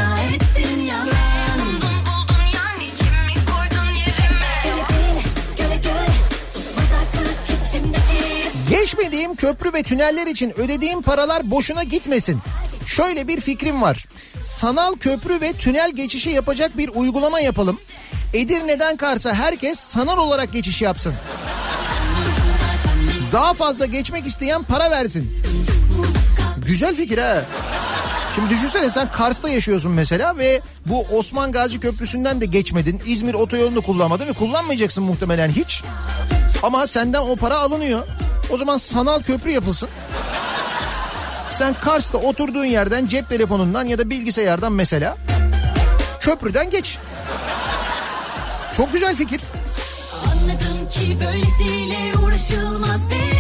[9.36, 12.38] köprü ve tüneller için ödediğim paralar boşuna gitmesin.
[12.86, 14.06] Şöyle bir fikrim var.
[14.40, 17.80] Sanal köprü ve tünel geçişi yapacak bir uygulama yapalım.
[18.34, 21.14] Edirne'den Kars'a herkes sanal olarak geçiş yapsın.
[23.32, 25.42] Daha fazla geçmek isteyen para versin.
[26.66, 27.44] Güzel fikir ha.
[28.34, 33.02] Şimdi düşünsene sen Kars'ta yaşıyorsun mesela ve bu Osman Gazi Köprüsü'nden de geçmedin.
[33.06, 35.82] İzmir otoyolunu kullanmadın ve kullanmayacaksın muhtemelen hiç.
[36.62, 38.06] Ama senden o para alınıyor.
[38.50, 39.88] O zaman sanal köprü yapılsın.
[41.50, 45.16] Sen Kars'ta oturduğun yerden cep telefonundan ya da bilgisayardan mesela
[46.20, 46.98] köprüden geç.
[48.72, 49.40] Çok güzel fikir.
[50.26, 53.35] Anladım ki böylesiyle uğraşılmaz beni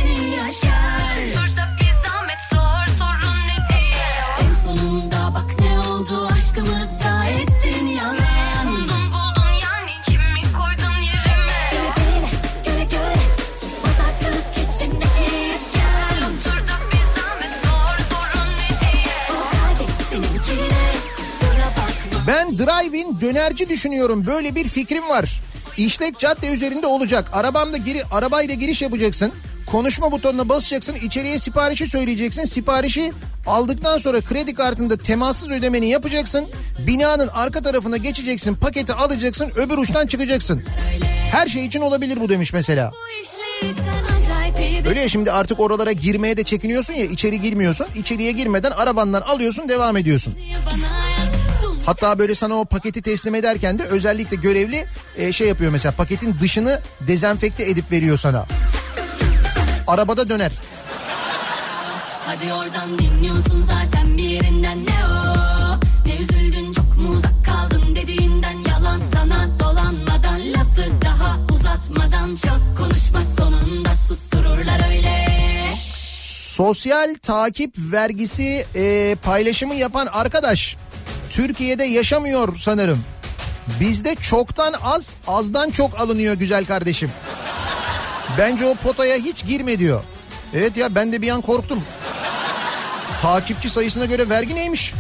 [23.26, 24.26] dönerci düşünüyorum.
[24.26, 25.40] Böyle bir fikrim var.
[25.76, 27.30] İşlek cadde üzerinde olacak.
[27.32, 29.32] Arabamda giri, arabayla giriş yapacaksın.
[29.66, 30.94] Konuşma butonuna basacaksın.
[30.94, 32.44] içeriye siparişi söyleyeceksin.
[32.44, 33.12] Siparişi
[33.46, 36.46] aldıktan sonra kredi kartında temassız ödemeni yapacaksın.
[36.86, 38.54] Binanın arka tarafına geçeceksin.
[38.54, 39.50] Paketi alacaksın.
[39.56, 40.62] Öbür uçtan çıkacaksın.
[41.32, 42.92] Her şey için olabilir bu demiş mesela.
[44.88, 47.86] Öyle ya şimdi artık oralara girmeye de çekiniyorsun ya içeri girmiyorsun.
[47.96, 50.34] İçeriye girmeden arabandan alıyorsun devam ediyorsun.
[50.66, 51.05] bana
[51.86, 56.36] Hatta böyle sana o paketi teslim ederken de özellikle görevli e, şey yapıyor mesela paketin
[56.40, 58.46] dışını dezenfekte edip veriyor sana.
[59.86, 60.52] Arabada döner.
[62.26, 64.86] Hadi oradan dinliyorsun zaten bir yerinden.
[64.86, 65.34] Ne o?
[66.06, 68.56] Ne üzüldün çok mu uzak kaldın dediğinden.
[68.68, 72.34] Yalan sana dolanmadan Lafı daha uzatmadan.
[72.34, 75.26] Çok konuşma sonunda sustururlar öyle.
[76.24, 80.76] Sosyal takip vergisi e, paylaşımı yapan arkadaş
[81.30, 83.04] Türkiye'de yaşamıyor sanırım.
[83.80, 87.10] Bizde çoktan az, azdan çok alınıyor güzel kardeşim.
[88.38, 90.02] Bence o potaya hiç girme diyor.
[90.54, 91.82] Evet ya ben de bir an korktum.
[93.22, 94.94] Takipçi sayısına göre vergi neymiş?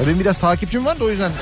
[0.00, 1.32] Ya benim biraz takipçim var da o yüzden.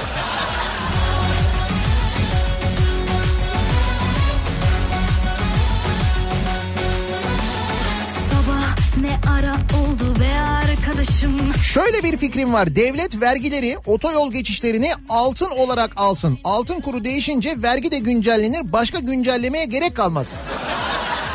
[11.63, 12.77] Şöyle bir fikrim var.
[12.77, 16.39] Devlet vergileri otoyol geçişlerini altın olarak alsın.
[16.45, 18.73] Altın kuru değişince vergi de güncellenir.
[18.73, 20.29] Başka güncellemeye gerek kalmaz.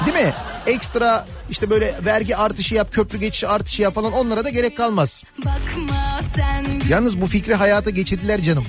[0.05, 0.33] Değil mi?
[0.67, 5.23] Ekstra işte böyle vergi artışı yap, köprü geçişi artışı yap falan onlara da gerek kalmaz.
[6.89, 8.65] Yalnız bu fikri hayata geçirdiler canım.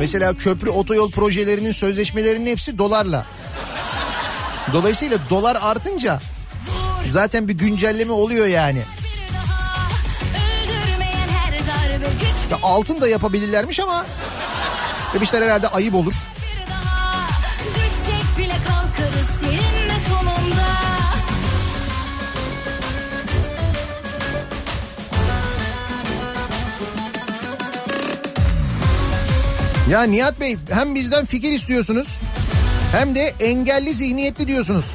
[0.00, 3.26] Mesela köprü otoyol projelerinin sözleşmelerinin hepsi dolarla.
[4.72, 6.20] Dolayısıyla dolar artınca
[7.08, 8.82] zaten bir güncelleme oluyor yani.
[12.54, 14.06] Ya altın da yapabilirlermiş ama
[15.14, 16.14] demişler herhalde ayıp olur.
[29.90, 32.20] Ya Nihat Bey hem bizden fikir istiyorsunuz
[32.92, 34.90] hem de engelli zihniyetli diyorsunuz.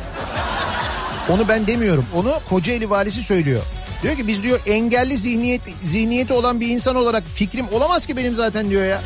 [1.29, 2.05] Onu ben demiyorum.
[2.15, 3.61] Onu Kocaeli valisi söylüyor.
[4.03, 8.35] Diyor ki biz diyor engelli zihniyet zihniyeti olan bir insan olarak fikrim olamaz ki benim
[8.35, 9.01] zaten diyor ya.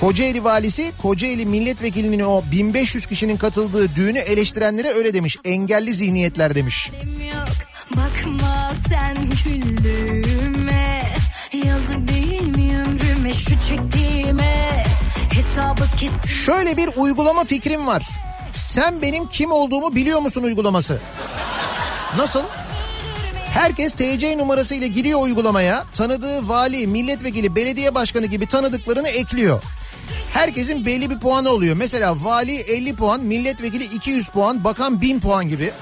[0.00, 5.36] Kocaeli valisi Kocaeli milletvekilinin o 1500 kişinin katıldığı düğünü eleştirenlere öyle demiş.
[5.44, 6.90] Engelli zihniyetler demiş.
[7.34, 7.48] Yok
[7.96, 11.02] bakma sen güldüğüme
[11.66, 14.84] Yazık değil mi ömrüme şu çektiğime
[15.32, 18.06] Hesabı kes Şöyle bir uygulama fikrim var.
[18.52, 21.00] Sen benim kim olduğumu biliyor musun uygulaması?
[22.16, 22.42] Nasıl?
[23.54, 25.84] Herkes TC numarası ile giriyor uygulamaya.
[25.94, 29.62] Tanıdığı vali, milletvekili, belediye başkanı gibi tanıdıklarını ekliyor.
[30.32, 31.76] Herkesin belli bir puanı oluyor.
[31.76, 35.72] Mesela vali 50 puan, milletvekili 200 puan, bakan 1000 puan gibi.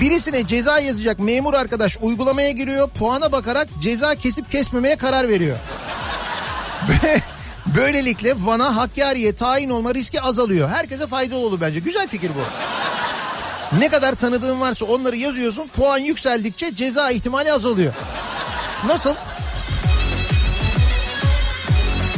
[0.00, 2.88] Birisine ceza yazacak memur arkadaş uygulamaya giriyor.
[2.88, 5.56] Puana bakarak ceza kesip kesmemeye karar veriyor.
[7.76, 10.68] Böylelikle Van'a Hakkari'ye tayin olma riski azalıyor.
[10.68, 11.78] Herkese faydalı olur bence.
[11.78, 12.40] Güzel fikir bu.
[13.78, 15.68] Ne kadar tanıdığın varsa onları yazıyorsun.
[15.68, 17.94] Puan yükseldikçe ceza ihtimali azalıyor.
[18.86, 19.14] Nasıl?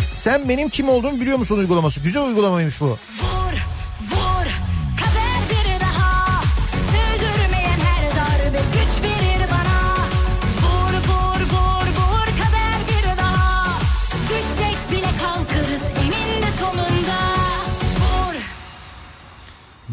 [0.07, 2.01] Sen benim kim olduğumu biliyor musun uygulaması?
[2.01, 2.99] Güzel uygulamaymış bu.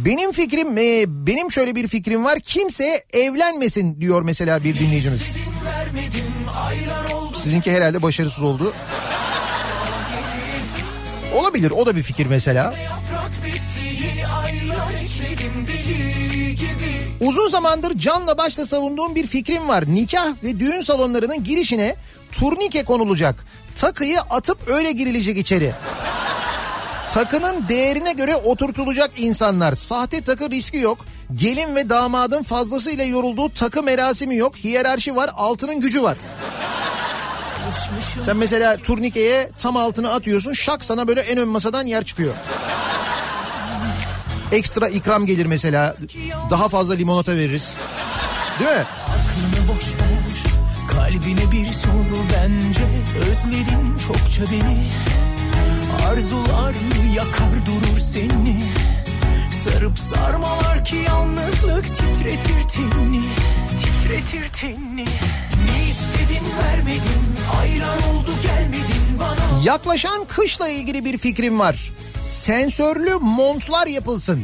[0.06, 2.40] Benim fikrim, e, benim şöyle bir fikrim var.
[2.40, 5.36] Kimse evlenmesin diyor mesela bir dinleyicimiz.
[7.44, 8.74] Sizinki herhalde başarısız oldu.
[11.36, 12.74] Olabilir o da bir fikir mesela.
[17.22, 19.84] Uzun zamandır canla başla savunduğum bir fikrim var.
[19.88, 21.96] Nikah ve düğün salonlarının girişine
[22.32, 23.46] turnike konulacak.
[23.76, 25.74] Takıyı atıp öyle girilecek içeri.
[27.16, 29.76] Takının değerine göre oturtulacak insanlar.
[29.76, 31.06] Sahte takı riski yok.
[31.36, 34.56] Gelin ve damadın fazlasıyla yorulduğu takı merasimi yok.
[34.58, 36.18] Hiyerarşi var, altının gücü var.
[38.26, 42.34] Sen mesela turnikeye tam altını atıyorsun şak sana böyle en ön masadan yer çıkıyor.
[44.52, 45.96] Ekstra ikram gelir mesela.
[46.52, 47.74] Daha fazla limonata veririz.
[48.60, 48.86] Değil mi?
[49.04, 50.56] Aklını boş ver
[50.92, 51.92] Kalbine bir sor
[52.34, 52.86] bence
[53.30, 54.88] Özledin çokça beni
[56.10, 56.76] Arzular
[57.16, 58.64] yakar durur seni
[59.64, 63.22] Sarıp sarmalar ki yalnızlık titretir tenini
[63.80, 65.06] Titretir tenini
[65.66, 67.26] Ne istedin vermedin
[67.62, 71.92] Aylar oldu gelmedin bana Yaklaşan kışla ilgili bir fikrim var.
[72.22, 74.44] Sensörlü montlar yapılsın.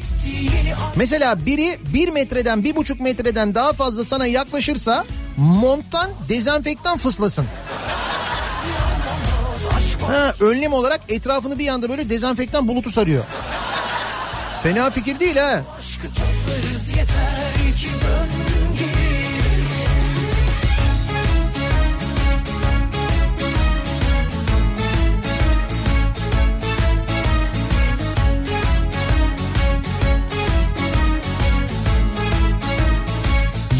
[0.95, 5.05] Mesela biri bir metreden bir buçuk metreden daha fazla sana yaklaşırsa
[5.37, 7.45] monttan dezenfektan fıslasın.
[10.07, 13.23] Ha, önlem olarak etrafını bir anda böyle dezenfektan bulutu sarıyor.
[14.63, 15.61] Fena fikir değil ha.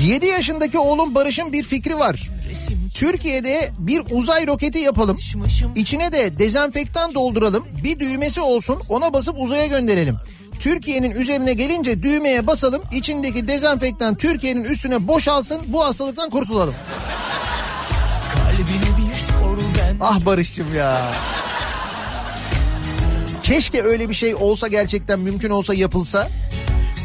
[0.06, 2.30] ...7 yaşındaki oğlum Barış'ın bir fikri var.
[3.02, 5.18] Türkiye'de bir uzay roketi yapalım.
[5.76, 7.68] İçine de dezenfektan dolduralım.
[7.84, 10.18] Bir düğmesi olsun ona basıp uzaya gönderelim.
[10.60, 12.82] Türkiye'nin üzerine gelince düğmeye basalım.
[12.94, 15.62] İçindeki dezenfektan Türkiye'nin üstüne boşalsın.
[15.68, 16.74] Bu hastalıktan kurtulalım.
[20.02, 21.12] Ah Barış'cığım ya.
[23.44, 26.28] Keşke öyle bir şey olsa gerçekten mümkün olsa yapılsa.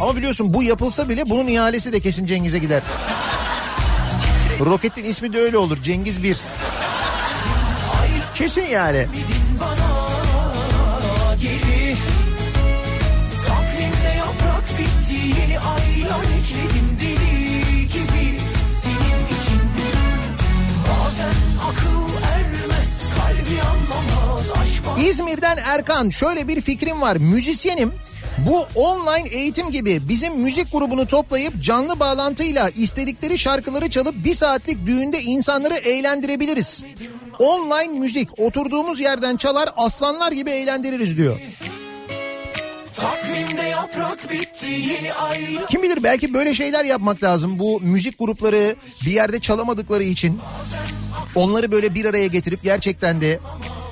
[0.02, 2.82] Ama biliyorsun bu yapılsa bile bunun ihalesi de kesin Cengiz'e gider.
[4.60, 5.82] Roketin ismi de öyle olur.
[5.82, 6.36] Cengiz 1.
[8.34, 9.06] Kesin yani.
[24.98, 27.16] İzmir'den Erkan şöyle bir fikrim var.
[27.16, 27.92] Müzisyenim.
[28.38, 34.86] Bu online eğitim gibi bizim müzik grubunu toplayıp canlı bağlantıyla istedikleri şarkıları çalıp bir saatlik
[34.86, 36.84] düğünde insanları eğlendirebiliriz.
[37.38, 41.40] Online müzik oturduğumuz yerden çalar aslanlar gibi eğlendiririz diyor.
[44.30, 44.66] Bitti
[45.70, 47.58] Kim bilir belki böyle şeyler yapmak lazım.
[47.58, 48.76] Bu müzik grupları
[49.06, 50.40] bir yerde çalamadıkları için
[51.34, 53.38] onları böyle bir araya getirip gerçekten de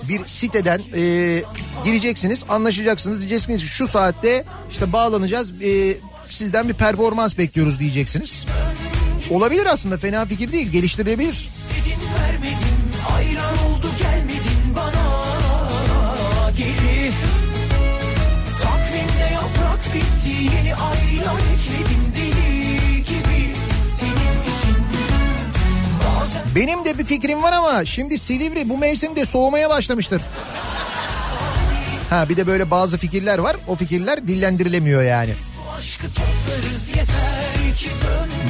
[0.09, 1.43] bir siteden e,
[1.85, 3.19] gireceksiniz, anlaşacaksınız.
[3.19, 5.63] Diyeceksiniz ki şu saatte işte bağlanacağız.
[5.63, 5.97] e,
[6.31, 8.45] sizden bir performans bekliyoruz diyeceksiniz.
[9.31, 11.49] Olabilir aslında fena fikir değil geliştirilebilir.
[16.57, 17.11] geri
[18.63, 22.04] Takvimde yaprak bitti yeni aylar ekledim
[26.55, 30.23] Benim de bir fikrim var ama şimdi Silivri bu mevsimde soğumaya başlamıştır.
[32.11, 33.57] Ha bir de böyle bazı fikirler var.
[33.69, 35.31] O fikirler dillendirilemiyor yani.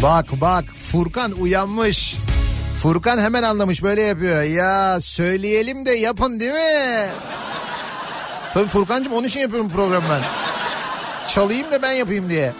[0.03, 2.17] Bak bak Furkan uyanmış.
[2.83, 4.43] Furkan hemen anlamış böyle yapıyor.
[4.43, 7.07] Ya söyleyelim de yapın değil mi?
[8.55, 10.21] Tabii Furkancığım onun için yapıyorum programı ben.
[11.29, 12.53] Çalayım da ben yapayım diye.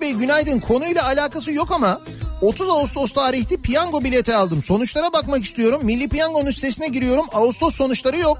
[0.00, 0.60] Nihat Bey günaydın.
[0.60, 2.00] Konuyla alakası yok ama
[2.40, 4.62] 30 Ağustos tarihli piyango bileti aldım.
[4.62, 5.80] Sonuçlara bakmak istiyorum.
[5.84, 7.26] Milli Piyango'nun sitesine giriyorum.
[7.32, 8.38] Ağustos sonuçları yok.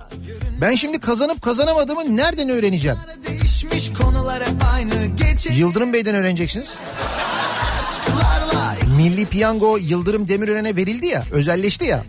[0.60, 2.98] Ben şimdi kazanıp kazanamadığımı nereden öğreneceğim?
[5.58, 6.74] Yıldırım Bey'den öğreneceksiniz.
[8.96, 12.04] Milli Piyango Yıldırım Demirören'e verildi ya, özelleşti ya.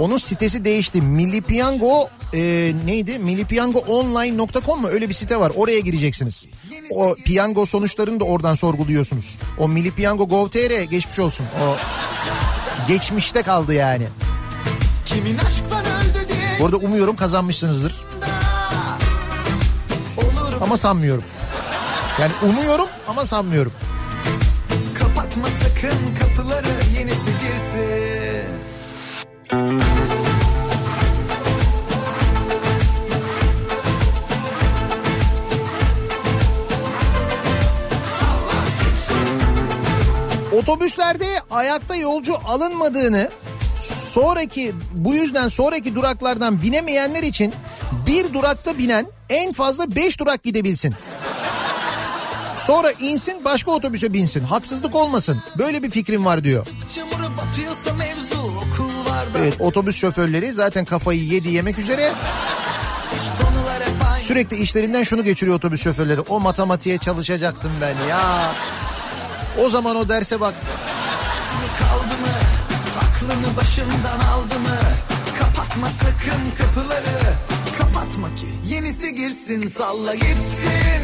[0.00, 1.02] Onun sitesi değişti.
[1.02, 3.18] Milli Piyango e, neydi?
[3.18, 4.88] millipiyangoonline.com mu?
[4.88, 5.52] Öyle bir site var.
[5.56, 6.46] Oraya gireceksiniz.
[6.90, 9.36] O piyango sonuçlarını da oradan sorguluyorsunuz.
[9.58, 11.46] O Milli Piyango Gov.tr geçmiş olsun.
[11.62, 11.76] O
[12.88, 14.06] geçmişte kaldı yani.
[15.06, 17.94] Kimin aşktan öldü diye Bu arada umuyorum kazanmışsınızdır.
[20.60, 21.24] Ama sanmıyorum.
[22.20, 23.72] Yani umuyorum ama sanmıyorum.
[24.98, 27.19] kapatma sakın kapıları yenisi
[40.52, 43.28] Otobüslerde ayakta yolcu alınmadığını
[43.80, 47.54] sonraki bu yüzden sonraki duraklardan binemeyenler için
[48.06, 50.94] bir durakta binen en fazla 5 durak gidebilsin.
[52.56, 54.44] Sonra insin başka otobüse binsin.
[54.44, 55.42] Haksızlık olmasın.
[55.58, 56.66] Böyle bir fikrim var diyor.
[59.38, 62.12] Evet otobüs şoförleri zaten kafayı yedi yemek üzere.
[64.20, 66.20] Sürekli işlerinden şunu geçiriyor otobüs şoförleri.
[66.20, 68.52] O matematiğe çalışacaktım ben ya.
[69.58, 70.54] O zaman o derse bak.
[71.78, 72.34] kaldı mı
[73.00, 74.76] aklını başından aldı mı
[75.38, 77.20] kapatma sakın kapıları
[77.78, 81.02] kapatma ki yenisi girsin salla gitsin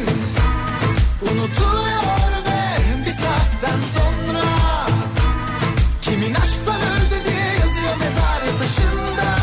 [1.22, 4.44] unutuluyor ve bir saatten sonra
[6.02, 9.36] kimin aşktan öldü diye yazıyor mezar taşında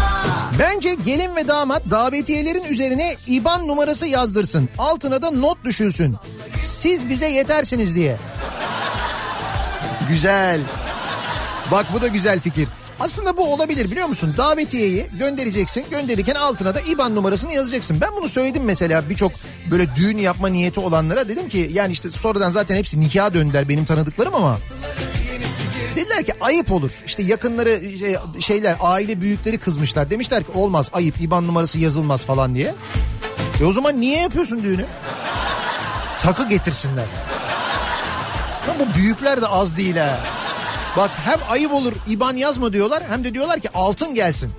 [0.60, 4.70] Bence gelin ve damat davetiyelerin üzerine IBAN numarası yazdırsın.
[4.78, 6.16] Altına da not düşülsün.
[6.62, 8.18] Siz bize yetersiniz diye.
[10.14, 10.62] Güzel.
[11.72, 12.68] Bak bu da güzel fikir.
[13.00, 14.34] Aslında bu olabilir biliyor musun?
[14.38, 15.86] Davetiyeyi göndereceksin.
[15.92, 18.02] Gönderirken altına da IBAN numarasını yazacaksın.
[18.02, 19.32] Ben bunu söyledim mesela birçok
[19.72, 21.28] böyle düğün yapma niyeti olanlara.
[21.28, 24.58] Dedim ki yani işte sonradan zaten hepsi nikaha döndüler benim tanıdıklarım ama.
[25.96, 26.92] Dediler ki ayıp olur.
[27.06, 30.10] İşte yakınları şey- şeyler aile büyükleri kızmışlar.
[30.10, 32.76] Demişler ki olmaz ayıp IBAN numarası yazılmaz falan diye.
[33.62, 34.86] E o zaman niye yapıyorsun düğünü?
[36.22, 37.06] Takı getirsinler.
[38.70, 40.20] Ama bu büyükler de az değil ha.
[40.98, 44.52] Bak hem ayıp olur IBAN yazma diyorlar hem de diyorlar ki altın gelsin.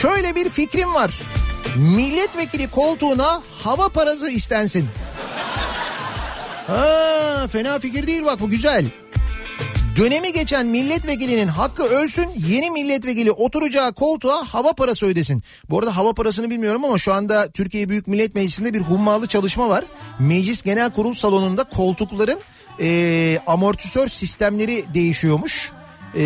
[0.00, 1.20] Şöyle bir fikrim var.
[1.76, 4.88] Milletvekili koltuğuna hava parası istensin.
[6.66, 8.86] Ha, fena fikir değil bak bu güzel.
[9.96, 15.42] Dönemi geçen milletvekilinin hakkı ölsün yeni milletvekili oturacağı koltuğa hava parası ödesin.
[15.70, 19.68] Bu arada hava parasını bilmiyorum ama şu anda Türkiye Büyük Millet Meclisi'nde bir hummalı çalışma
[19.68, 19.84] var.
[20.18, 22.38] Meclis Genel Kurul salonunda koltukların
[22.80, 25.72] e, amortisör sistemleri değişiyormuş.
[26.16, 26.22] E,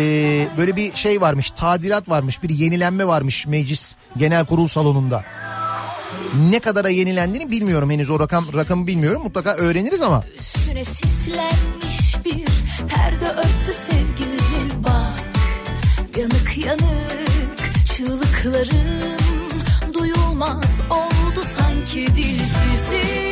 [0.57, 5.23] böyle bir şey varmış tadilat varmış bir yenilenme varmış meclis genel kurul salonunda.
[6.49, 8.09] Ne kadara yenilendiğini bilmiyorum henüz.
[8.09, 9.23] O rakam rakamı bilmiyorum.
[9.23, 10.23] Mutlaka öğreniriz ama.
[10.39, 12.45] Üstüne sislenmiş bir
[12.87, 15.19] perde örtü sevgimizin bak.
[16.17, 19.19] Yanık yanık çığlıklarım
[19.93, 23.28] duyulmaz oldu sanki dilsizim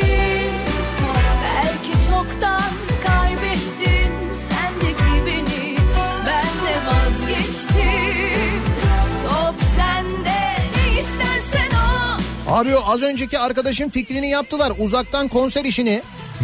[12.48, 14.74] Abi o az önceki arkadaşın fikrini yaptılar.
[14.80, 16.02] Uzaktan konser işini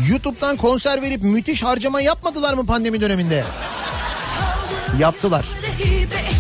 [0.10, 3.44] YouTube'dan konser verip müthiş harcama yapmadılar mı pandemi döneminde?
[5.00, 5.46] Yaptılar.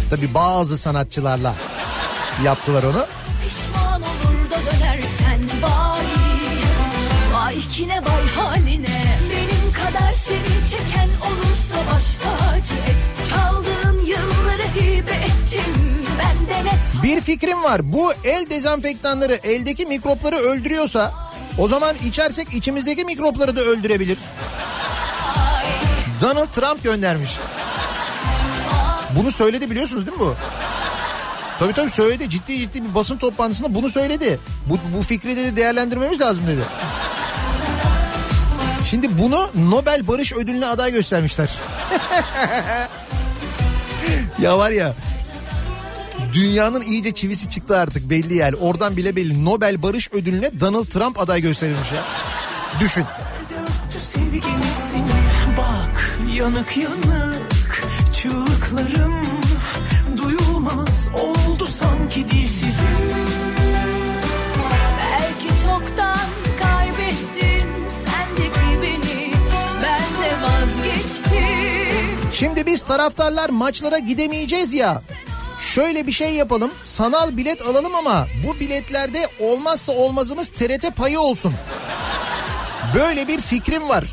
[0.10, 1.56] Tabi bazı sanatçılarla
[2.44, 3.06] yaptılar onu.
[3.44, 6.06] Pişman olur da dönersen vay
[7.34, 15.11] Vay kine vay haline Benim kadar seni çeken olursa baş tacı et Çaldığın yılları hibe
[15.11, 15.32] et
[17.03, 17.93] Bir fikrim var.
[17.93, 21.11] Bu el dezenfektanları eldeki mikropları öldürüyorsa
[21.57, 24.17] o zaman içersek içimizdeki mikropları da öldürebilir.
[26.21, 27.31] Donald Trump göndermiş.
[29.19, 30.35] Bunu söyledi biliyorsunuz değil mi bu?
[31.59, 32.30] Tabii tabii söyledi.
[32.30, 34.39] Ciddi ciddi bir basın toplantısında bunu söyledi.
[34.65, 36.61] Bu, bu fikri dedi değerlendirmemiz lazım dedi.
[38.89, 41.49] Şimdi bunu Nobel Barış Ödülü'ne aday göstermişler.
[44.41, 44.93] ya var ya
[46.34, 48.55] dünyanın iyice çivisi çıktı artık belli yani.
[48.55, 49.45] Oradan bile belli.
[49.45, 52.03] Nobel Barış Ödülü'ne Donald Trump aday gösterilmiş ya.
[52.80, 53.05] Düşün.
[55.57, 59.14] Bak yanık yanık çığlıklarım
[60.18, 62.88] Duyulmaz oldu sanki dilsizim
[64.99, 66.27] Belki çoktan
[66.61, 69.31] kaybettin sendeki beni
[69.84, 75.01] Ben de vazgeçtim Şimdi biz taraftarlar maçlara gidemeyeceğiz ya.
[75.59, 76.71] Şöyle bir şey yapalım.
[76.75, 81.53] Sanal bilet alalım ama bu biletlerde olmazsa olmazımız TRT payı olsun.
[82.95, 84.05] Böyle bir fikrim var.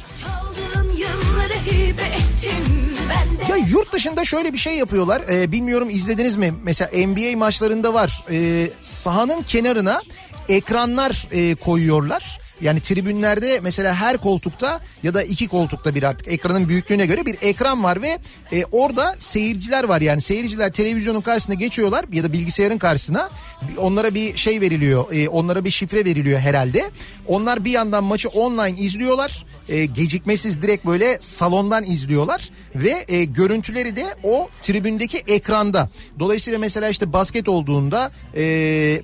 [3.48, 5.22] Ya yurt dışında şöyle bir şey yapıyorlar.
[5.30, 6.54] Ee, bilmiyorum izlediniz mi?
[6.62, 8.24] Mesela NBA maçlarında var.
[8.30, 10.02] Ee, sahanın kenarına
[10.48, 12.39] ekranlar e, koyuyorlar.
[12.60, 17.36] Yani tribünlerde mesela her koltukta ya da iki koltukta bir artık ekranın büyüklüğüne göre bir
[17.42, 18.18] ekran var ve
[18.52, 20.00] e, orada seyirciler var.
[20.00, 23.30] Yani seyirciler televizyonun karşısına geçiyorlar ya da bilgisayarın karşısına
[23.76, 26.90] onlara bir şey veriliyor e, onlara bir şifre veriliyor herhalde
[27.26, 33.96] onlar bir yandan maçı online izliyorlar e, gecikmesiz direkt böyle salondan izliyorlar ve e, görüntüleri
[33.96, 35.90] de o tribündeki ekranda.
[36.18, 39.02] Dolayısıyla mesela işte basket olduğunda e,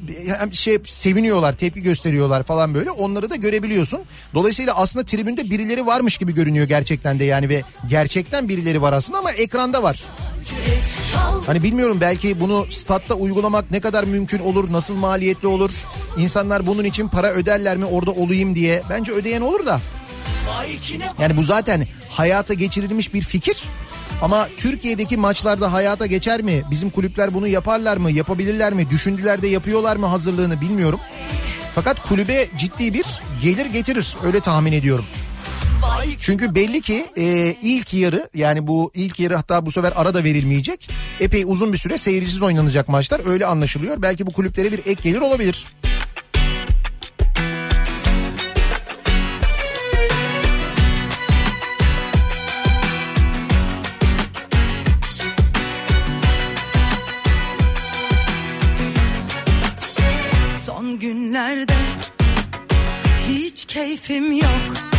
[0.52, 2.90] şey seviniyorlar, tepki gösteriyorlar falan böyle.
[2.90, 4.00] Onları da görebiliyorsun.
[4.34, 9.18] Dolayısıyla aslında tribünde birileri varmış gibi görünüyor gerçekten de yani ve gerçekten birileri var aslında
[9.18, 10.04] ama ekranda var.
[11.47, 15.70] Hani bilmiyorum belki bunu statta uygulamak ne kadar mümkün olur, nasıl maliyetli olur?
[16.18, 18.82] İnsanlar bunun için para öderler mi orada olayım diye?
[18.90, 19.81] Bence ödeyen olur da.
[21.18, 23.62] Yani bu zaten hayata geçirilmiş bir fikir.
[24.23, 26.62] Ama Türkiye'deki maçlarda hayata geçer mi?
[26.70, 28.10] Bizim kulüpler bunu yaparlar mı?
[28.10, 28.90] Yapabilirler mi?
[28.90, 31.01] Düşündüler de yapıyorlar mı hazırlığını bilmiyorum.
[31.74, 33.05] Fakat kulübe ciddi bir
[33.43, 35.05] gelir getirir öyle tahmin ediyorum.
[36.26, 40.24] Çünkü belli ki e, ilk yarı yani bu ilk yarı hatta bu sefer ara da
[40.24, 40.90] verilmeyecek.
[41.20, 44.02] Epey uzun bir süre seyircisiz oynanacak maçlar öyle anlaşılıyor.
[44.02, 45.66] Belki bu kulüplere bir ek gelir olabilir.
[60.64, 61.74] Son günlerde
[63.28, 64.95] hiç keyfim yok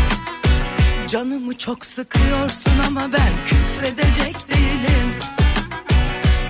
[1.07, 5.13] Canımı çok sıkıyorsun ama ben küfredecek değilim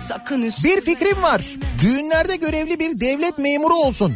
[0.07, 1.41] Sakın üstüme Bir fikrim var.
[1.81, 4.15] Düğünlerde görevli bir devlet memuru olsun.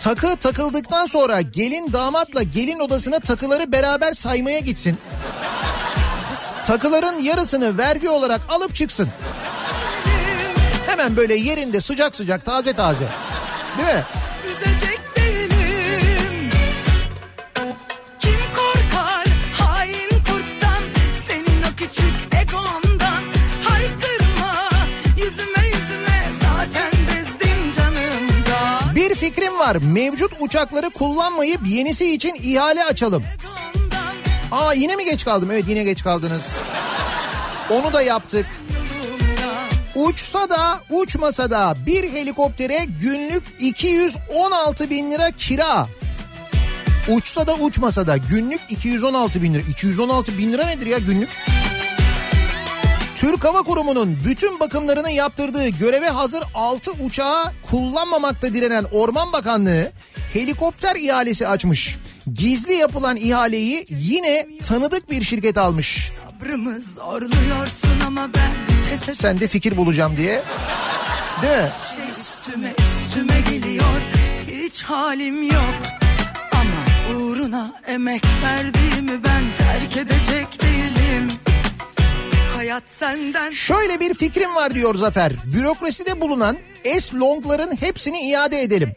[0.00, 4.98] Takı takıldıktan sonra gelin damatla gelin odasına takıları beraber saymaya gitsin.
[6.66, 9.08] Takıların yarısını vergi olarak alıp çıksın.
[10.86, 13.06] Hemen böyle yerinde sıcak sıcak taze taze.
[13.78, 14.02] Değil mi?
[21.88, 23.22] Küçük egondan
[23.64, 24.70] Haykırma
[25.16, 29.76] yüzüme yüzüme Zaten bezdim canımdan Bir fikrim var.
[29.76, 33.24] Mevcut uçakları kullanmayıp yenisi için ihale açalım.
[34.52, 35.50] Aa yine mi geç kaldım?
[35.50, 36.56] Evet yine geç kaldınız.
[37.70, 38.46] Onu da yaptık.
[39.94, 45.86] Uçsa da uçmasa da bir helikoptere günlük 216 bin lira kira.
[47.08, 49.62] Uçsa da uçmasa da günlük 216 bin lira.
[49.62, 51.28] 216 bin lira nedir ya günlük?
[53.18, 59.92] Türk Hava Kurumu'nun bütün bakımlarını yaptırdığı göreve hazır 6 uçağı kullanmamakta direnen Orman Bakanlığı
[60.32, 61.98] helikopter ihalesi açmış.
[62.34, 66.10] Gizli yapılan ihaleyi yine tanıdık bir şirket almış.
[66.12, 68.52] Sabrımı zorluyorsun ama ben
[68.90, 70.42] pes Sen de fikir bulacağım diye.
[71.42, 71.70] Değil mi?
[71.96, 74.00] Şey üstüme üstüme geliyor
[74.46, 75.74] Hiç halim yok
[76.52, 81.28] Ama uğruna emek verdiğimi ben terk edecek değilim
[82.68, 85.32] Hayat senden Şöyle bir fikrim var diyor Zafer.
[85.54, 86.56] Bürokraside bulunan
[87.00, 88.92] S-Long'ların hepsini iade edelim.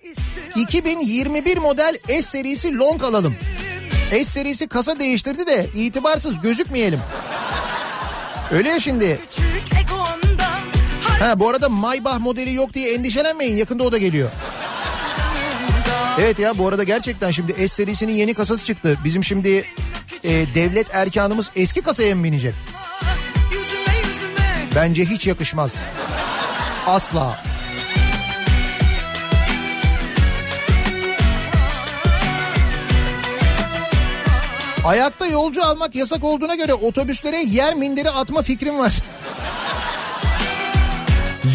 [0.55, 3.35] 2021 model S serisi Long alalım.
[4.11, 6.99] S serisi kasa değiştirdi de itibarsız gözükmeyelim.
[8.51, 9.19] Öyle ya şimdi.
[11.19, 14.29] Ha bu arada Maybach modeli yok diye endişelenmeyin yakında o da geliyor.
[16.19, 18.97] Evet ya bu arada gerçekten şimdi S serisinin yeni kasası çıktı.
[19.03, 19.65] Bizim şimdi
[20.23, 22.53] e, devlet erkanımız eski kasaya mı binecek?
[24.75, 25.75] Bence hiç yakışmaz.
[26.87, 27.37] Asla.
[34.85, 38.93] Ayakta yolcu almak yasak olduğuna göre otobüslere yer minderi atma fikrim var.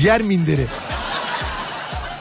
[0.03, 0.67] yer minderi.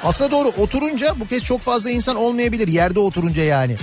[0.03, 3.75] Aslında doğru oturunca bu kez çok fazla insan olmayabilir yerde oturunca yani.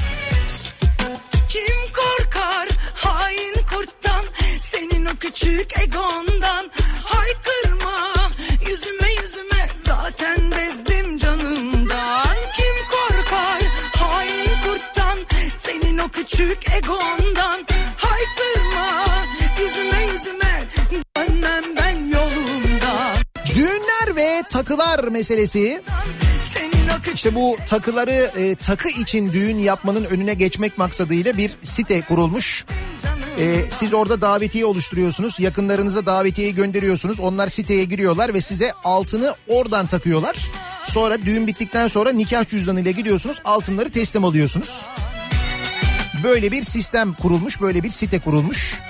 [1.49, 4.25] Kim korkar hain kurttan
[4.61, 6.71] Senin o küçük egondan
[16.33, 19.07] küçük egondan Haykırma
[19.61, 20.65] yüzüme yüzüme
[21.17, 23.17] Dönmem ben yolumdan
[23.55, 25.83] Düğünler ve takılar meselesi.
[27.15, 32.65] İşte bu takıları e, takı için düğün yapmanın önüne geçmek maksadıyla bir site kurulmuş.
[33.39, 35.41] E, siz orada davetiye oluşturuyorsunuz.
[35.41, 37.21] Yakınlarınıza davetiyeyi gönderiyorsunuz.
[37.21, 40.37] Onlar siteye giriyorlar ve size altını oradan takıyorlar.
[40.87, 43.41] Sonra düğün bittikten sonra nikah cüzdanıyla gidiyorsunuz.
[43.45, 44.83] Altınları teslim alıyorsunuz.
[46.23, 48.81] Böyle bir sistem kurulmuş, böyle bir site kurulmuş.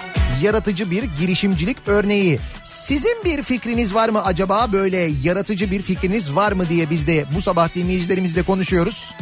[0.43, 2.39] Yaratıcı bir girişimcilik örneği.
[2.65, 7.25] Sizin bir fikriniz var mı acaba böyle yaratıcı bir fikriniz var mı diye biz de
[7.35, 9.15] bu sabah dinleyicilerimizle konuşuyoruz.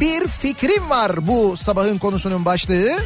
[0.00, 2.98] Bir fikrim var bu sabahın konusunun başlığı.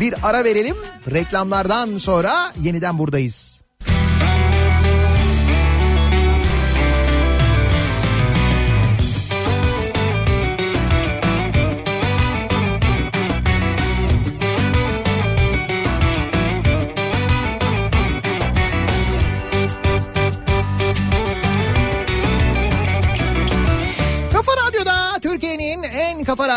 [0.00, 0.76] Bir ara verelim.
[1.10, 3.67] Reklamlardan sonra yeniden buradayız.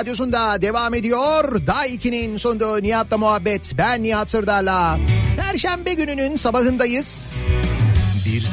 [0.02, 1.68] Radyosunda devam ediyor.
[1.68, 3.74] Daiki'nin sunduğu Nihat'la muhabbet.
[3.78, 5.00] Ben Nihat Sırdar'la.
[5.38, 7.36] Perşembe gününün sabahındayız.
[7.58, 7.61] Bir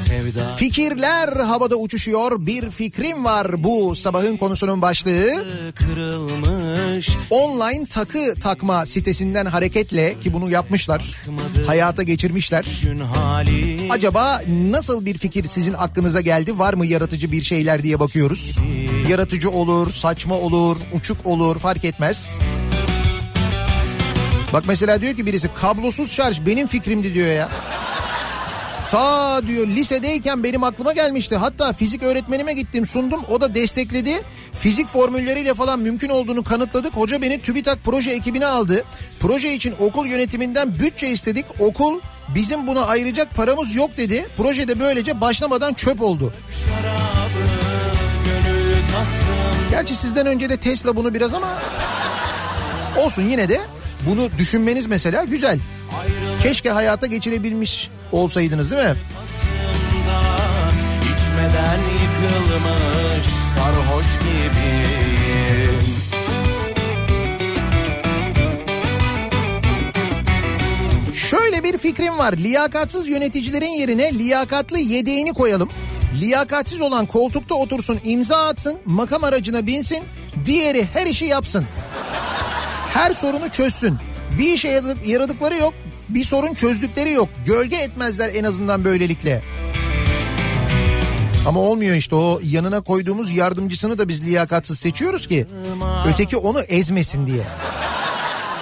[0.08, 2.46] sevda Fikirler havada uçuşuyor.
[2.46, 5.44] Bir fikrim var bu sabahın konusunun başlığı.
[5.74, 11.20] kırılmış Online takı takma sitesinden hareketle ki bunu yapmışlar.
[11.66, 12.66] Hayata geçirmişler.
[13.90, 16.58] Acaba nasıl bir fikir sizin aklınıza geldi?
[16.58, 18.58] Var mı yaratıcı bir şeyler diye bakıyoruz.
[19.08, 22.38] Yaratıcı olur, saçma olur, uçuk olur fark etmez.
[24.52, 27.48] Bak mesela diyor ki birisi kablosuz şarj benim fikrimdi diyor ya.
[28.90, 31.36] Ta diyor lisedeyken benim aklıma gelmişti.
[31.36, 33.20] Hatta fizik öğretmenime gittim sundum.
[33.30, 34.22] O da destekledi.
[34.58, 36.96] Fizik formülleriyle falan mümkün olduğunu kanıtladık.
[36.96, 38.84] Hoca beni TÜBİTAK proje ekibine aldı.
[39.20, 41.46] Proje için okul yönetiminden bütçe istedik.
[41.58, 42.00] Okul
[42.34, 44.26] bizim buna ayıracak paramız yok dedi.
[44.36, 46.32] Projede böylece başlamadan çöp oldu.
[49.70, 51.58] Gerçi sizden önce de Tesla bunu biraz ama
[52.96, 53.60] olsun yine de
[54.06, 55.58] bunu düşünmeniz mesela güzel.
[56.42, 58.94] Keşke hayata geçirebilmiş olsaydınız değil mi?
[59.14, 60.20] tasımda
[61.02, 65.78] içmeden yıkılmış sarhoş gibiyim
[71.14, 72.32] Şöyle bir fikrim var.
[72.32, 75.68] Liyakatsız yöneticilerin yerine liyakatlı yedeğini koyalım.
[76.20, 79.98] Liyakatsiz olan koltukta otursun, imza atsın, makam aracına binsin,
[80.46, 81.64] diğeri her işi yapsın.
[82.94, 83.96] Her sorunu çözsün.
[84.38, 85.74] Bir işe yaradık- yaradıkları yok,
[86.08, 87.28] bir sorun çözdükleri yok.
[87.46, 89.42] Gölge etmezler en azından böylelikle.
[91.46, 95.46] Ama olmuyor işte o yanına koyduğumuz yardımcısını da biz liyakatsız seçiyoruz ki
[96.12, 97.42] öteki onu ezmesin diye.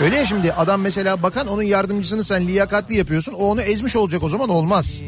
[0.01, 3.32] Öyle ya şimdi adam mesela bakan onun yardımcısını sen liyakatli yapıyorsun.
[3.32, 5.01] O onu ezmiş olacak o zaman olmaz.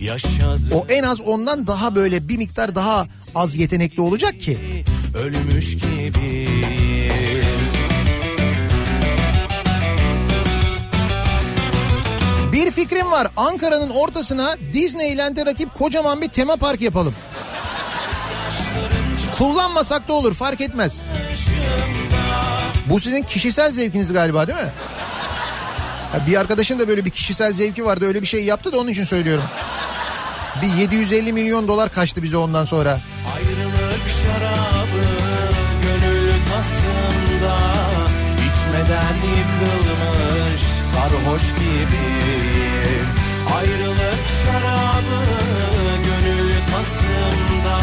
[0.00, 4.58] Yaşadı O en az ondan daha böyle bir miktar daha az yetenekli olacak ki.
[5.18, 6.48] ölmüş gibi
[12.74, 13.28] fikrim var.
[13.36, 17.14] Ankara'nın ortasına Disneyland'e rakip kocaman bir tema park yapalım.
[19.38, 21.02] Kullanmasak da olur fark etmez.
[22.86, 24.72] Bu sizin kişisel zevkiniz galiba değil mi?
[26.14, 28.88] Ya bir arkadaşın da böyle bir kişisel zevki vardı öyle bir şey yaptı da onun
[28.88, 29.44] için söylüyorum.
[30.62, 33.00] Bir 750 milyon dolar kaçtı bize ondan sonra.
[33.36, 35.04] Ayrılık şarabı
[35.82, 37.56] gönül tasında
[38.38, 40.43] içmeden yıkılmış
[40.94, 43.06] sarhoş gibiyim
[43.56, 45.20] Ayrılık şarabı
[46.04, 47.78] gönül tasında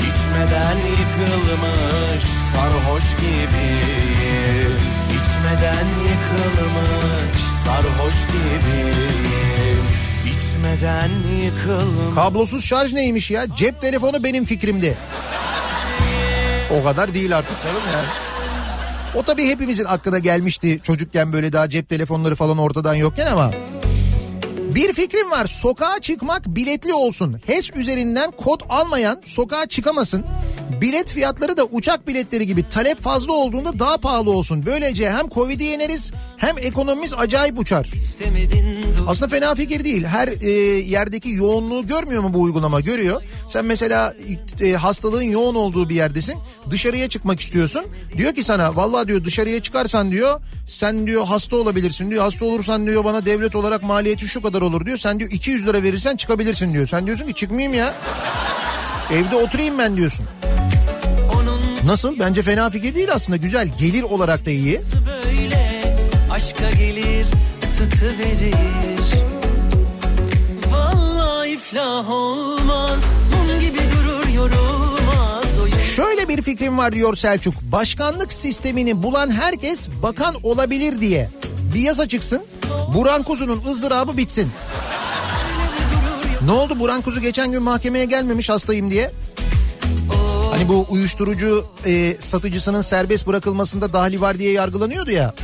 [0.00, 4.74] içmeden yıkılmış sarhoş gibiyim
[5.10, 9.84] İçmeden yıkılmış sarhoş gibiyim
[10.36, 11.10] İçmeden
[11.44, 13.46] yıkılmış Kablosuz şarj neymiş ya?
[13.56, 14.96] Cep telefonu benim fikrimdi.
[16.70, 18.33] O kadar değil artık canım yani.
[19.14, 23.50] O tabii hepimizin aklına gelmişti çocukken böyle daha cep telefonları falan ortadan yokken ama.
[24.74, 27.40] Bir fikrim var sokağa çıkmak biletli olsun.
[27.46, 30.24] HES üzerinden kod almayan sokağa çıkamasın.
[30.80, 34.66] Bilet fiyatları da uçak biletleri gibi talep fazla olduğunda daha pahalı olsun.
[34.66, 37.90] Böylece hem Covid'i yeneriz hem ekonomimiz acayip uçar.
[39.06, 40.04] Aslında fena fikir değil.
[40.04, 40.50] Her e,
[40.80, 42.80] yerdeki yoğunluğu görmüyor mu bu uygulama?
[42.80, 43.22] Görüyor.
[43.48, 44.14] Sen mesela
[44.60, 46.34] e, hastalığın yoğun olduğu bir yerdesin.
[46.70, 47.84] Dışarıya çıkmak istiyorsun.
[48.16, 52.22] Diyor ki sana vallahi diyor dışarıya çıkarsan diyor sen diyor hasta olabilirsin diyor.
[52.24, 54.98] Hasta olursan diyor bana devlet olarak maliyeti şu kadar olur diyor.
[54.98, 56.86] Sen diyor 200 lira verirsen çıkabilirsin diyor.
[56.86, 57.94] Sen diyorsun ki çıkmayayım ya.
[59.12, 60.26] Evde oturayım ben diyorsun.
[61.86, 62.18] Nasıl?
[62.18, 63.36] Bence fena fikir değil aslında.
[63.36, 63.68] Güzel.
[63.78, 64.80] Gelir olarak da iyi.
[65.06, 65.94] böyle
[66.30, 67.26] aşka gelir
[67.64, 68.54] ısıtı verir
[70.70, 72.98] Vallahi iflah olmaz
[73.32, 77.54] mum gibi durur yorulmaz oyun Şöyle bir fikrim var diyor Selçuk.
[77.62, 81.28] Başkanlık sistemini bulan herkes bakan olabilir diye.
[81.74, 82.42] Bir yasa çıksın.
[82.94, 84.50] Buran Kuzu'nun ızdırabı bitsin.
[86.44, 89.10] Ne oldu Buran Kuzu geçen gün mahkemeye gelmemiş hastayım diye.
[90.54, 95.34] Hani bu uyuşturucu e, satıcısının serbest bırakılmasında dahli var diye yargılanıyordu ya.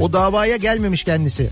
[0.00, 1.50] O davaya gelmemiş kendisi.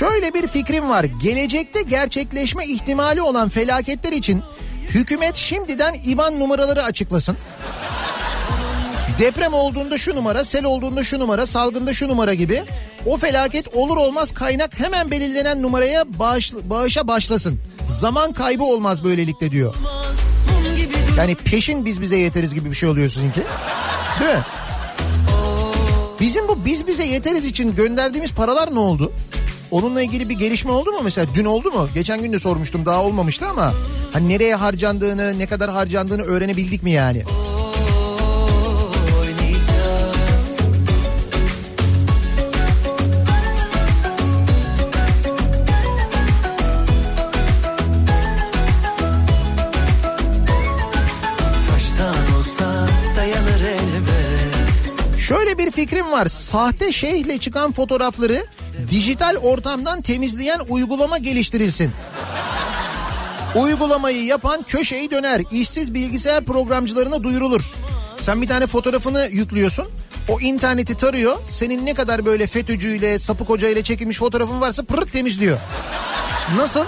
[0.00, 1.04] Şöyle bir fikrim var.
[1.04, 4.42] Gelecekte gerçekleşme ihtimali olan felaketler için
[4.88, 7.36] hükümet şimdiden IBAN numaraları açıklasın.
[9.18, 12.62] Deprem olduğunda şu numara, sel olduğunda şu numara, salgında şu numara gibi.
[13.06, 17.60] O felaket olur olmaz kaynak hemen belirlenen numaraya bağış, bağışa başlasın.
[17.88, 19.74] Zaman kaybı olmaz böylelikle diyor.
[21.16, 23.40] Yani peşin biz bize yeteriz gibi bir şey oluyor sizinki.
[24.20, 24.42] Değil mi?
[26.20, 29.12] Bizim bu biz bize yeteriz için gönderdiğimiz paralar ne oldu?
[29.70, 31.26] Onunla ilgili bir gelişme oldu mu mesela?
[31.34, 31.88] Dün oldu mu?
[31.94, 33.72] Geçen gün de sormuştum daha olmamıştı ama
[34.12, 37.24] hani nereye harcandığını, ne kadar harcandığını öğrenebildik mi yani?
[55.18, 56.26] Şöyle bir fikrim var.
[56.26, 58.44] Sahte şeyhle çıkan fotoğrafları
[58.90, 61.90] dijital ortamdan temizleyen uygulama geliştirilsin.
[63.54, 65.42] Uygulamayı yapan köşeyi döner.
[65.50, 67.72] İşsiz bilgisayar programcılarına duyurulur.
[68.20, 69.86] Sen bir tane fotoğrafını yüklüyorsun.
[70.28, 71.36] O interneti tarıyor.
[71.48, 75.58] Senin ne kadar böyle FETÖ'cüyle, sapık hocayla çekilmiş fotoğrafın varsa pırıt temizliyor.
[76.56, 76.84] Nasıl?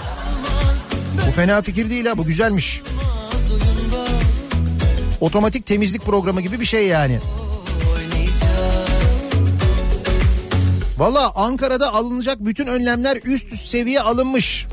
[1.27, 2.81] Bu fena fikir değil ha bu güzelmiş.
[5.21, 7.19] Otomatik temizlik programı gibi bir şey yani.
[11.03, 14.67] Valla Ankara'da alınacak bütün önlemler üst üst seviye alınmış.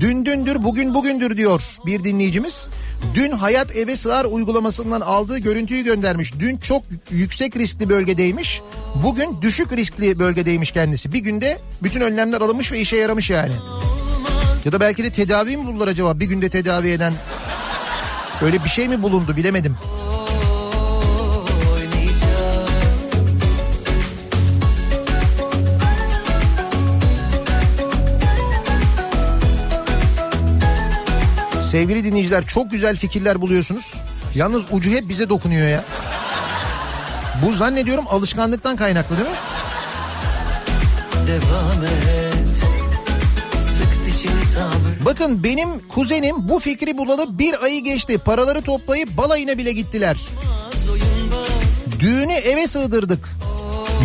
[0.00, 2.70] Dün dündür bugün bugündür diyor bir dinleyicimiz.
[3.14, 6.32] Dün hayat eve sığar uygulamasından aldığı görüntüyü göndermiş.
[6.38, 8.62] Dün çok yüksek riskli bölgedeymiş.
[9.02, 11.12] Bugün düşük riskli bölgedeymiş kendisi.
[11.12, 13.54] Bir günde bütün önlemler alınmış ve işe yaramış yani.
[14.64, 17.12] Ya da belki de tedavi mi buldular acaba bir günde tedavi eden?
[18.42, 19.76] Öyle bir şey mi bulundu bilemedim.
[31.74, 33.94] Sevgili dinleyiciler çok güzel fikirler buluyorsunuz.
[34.34, 35.84] Yalnız ucu hep bize dokunuyor ya.
[37.42, 39.36] Bu zannediyorum alışkanlıktan kaynaklı değil mi?
[41.26, 42.64] Devam et
[45.04, 48.18] Bakın benim kuzenim bu fikri bulalı bir ayı geçti.
[48.18, 50.16] Paraları toplayıp balayına bile gittiler.
[52.00, 53.28] Düğünü eve sığdırdık.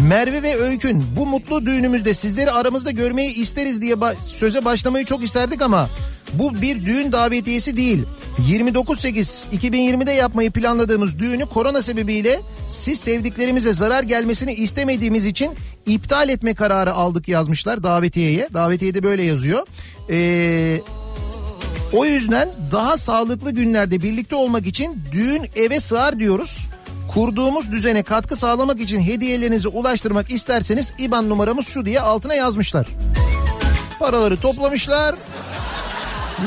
[0.08, 5.24] Merve ve Öykün bu mutlu düğünümüzde sizleri aramızda görmeyi isteriz diye ba- söze başlamayı çok
[5.24, 5.90] isterdik ama
[6.34, 8.04] bu bir düğün davetiyesi değil.
[8.48, 15.52] 29.8.2020'de yapmayı planladığımız düğünü korona sebebiyle siz sevdiklerimize zarar gelmesini istemediğimiz için
[15.86, 18.50] iptal etme kararı aldık yazmışlar davetiyeye.
[18.54, 19.68] Davetiyede böyle yazıyor.
[20.10, 20.82] Ee,
[21.94, 26.70] o yüzden daha sağlıklı günlerde birlikte olmak için düğün eve sığar diyoruz.
[27.14, 32.88] Kurduğumuz düzene katkı sağlamak için hediyelerinizi ulaştırmak isterseniz IBAN numaramız şu diye altına yazmışlar.
[34.00, 35.16] Paraları toplamışlar.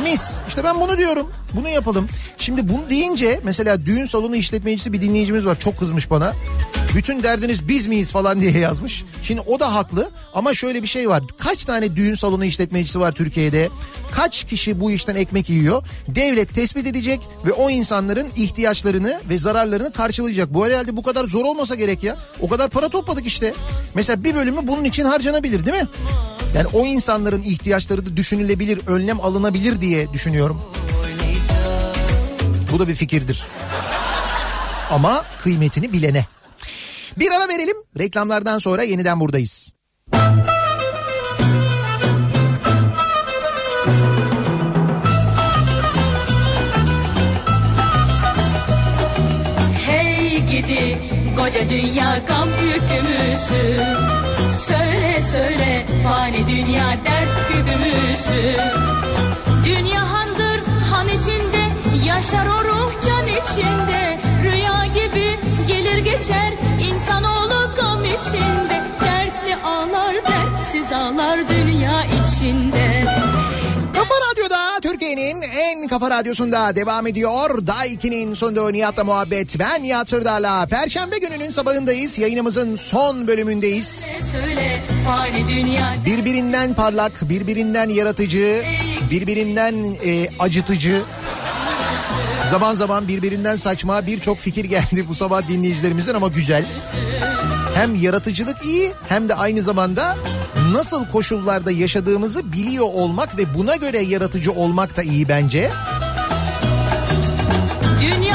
[0.04, 0.32] Mis.
[0.48, 1.30] İşte ben bunu diyorum.
[1.54, 2.08] Bunu yapalım.
[2.38, 5.58] Şimdi bunu deyince mesela düğün salonu işletmecisi bir dinleyicimiz var.
[5.58, 6.32] Çok kızmış bana.
[6.94, 9.04] Bütün derdiniz biz miyiz falan diye yazmış.
[9.22, 11.22] Şimdi o da haklı ama şöyle bir şey var.
[11.38, 13.68] Kaç tane düğün salonu işletmecisi var Türkiye'de?
[14.12, 15.82] Kaç kişi bu işten ekmek yiyor?
[16.08, 20.54] Devlet tespit edecek ve o insanların ihtiyaçlarını ve zararlarını karşılayacak.
[20.54, 22.16] Bu herhalde bu kadar zor olmasa gerek ya.
[22.40, 23.54] O kadar para topladık işte.
[23.94, 25.88] Mesela bir bölümü bunun için harcanabilir değil mi?
[26.54, 30.62] Yani o insanların ihtiyaçları da düşünülebilir, önlem alınabilir diye düşünüyorum.
[32.72, 33.46] Bu da bir fikirdir.
[34.90, 36.26] Ama kıymetini bilene.
[37.18, 37.76] Bir ara verelim.
[37.98, 39.72] Reklamlardan sonra yeniden buradayız.
[49.86, 50.98] Hey gidi
[51.36, 53.82] koca dünya kamp yükümüzü
[54.52, 58.58] Söyle söyle fani dünya dert kübümüzü
[59.64, 60.60] Dünya handır
[60.90, 61.62] han içinde
[62.06, 64.18] yaşar o ruh can içinde.
[64.44, 66.52] Rüya gibi gelir geçer
[66.90, 68.82] insanoğlu gam içinde.
[69.00, 73.01] Dertli ağlar dertsiz ağlar dünya içinde
[74.02, 77.66] Kafa Radyo'da Türkiye'nin en kafa radyosunda devam ediyor.
[77.66, 79.58] Daiki'nin sonunda Nihat'la muhabbet.
[79.58, 80.66] Ben Nihat Sırdar'la.
[80.66, 82.18] Perşembe gününün sabahındayız.
[82.18, 84.06] Yayınımızın son bölümündeyiz.
[84.32, 84.82] Söyle
[86.06, 88.64] Birbirinden parlak, birbirinden yaratıcı,
[89.10, 89.74] birbirinden
[90.04, 91.02] e, acıtıcı.
[92.50, 96.64] Zaman zaman birbirinden saçma birçok fikir geldi bu sabah dinleyicilerimizden ama güzel.
[97.74, 100.16] Hem yaratıcılık iyi hem de aynı zamanda
[100.72, 105.70] nasıl koşullarda yaşadığımızı biliyor olmak ve buna göre yaratıcı olmak da iyi bence.
[108.00, 108.31] Dünya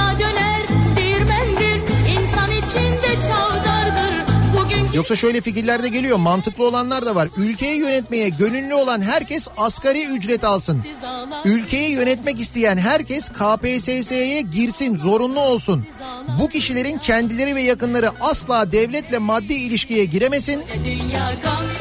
[4.98, 7.30] Yoksa şöyle fikirler de geliyor mantıklı olanlar da var.
[7.38, 10.84] Ülkeyi yönetmeye gönüllü olan herkes asgari ücret alsın.
[11.46, 15.86] Ülkeyi yönetmek isteyen herkes KPSS'ye girsin zorunlu olsun.
[16.40, 20.64] Bu kişilerin kendileri ve yakınları asla devletle maddi ilişkiye giremesin.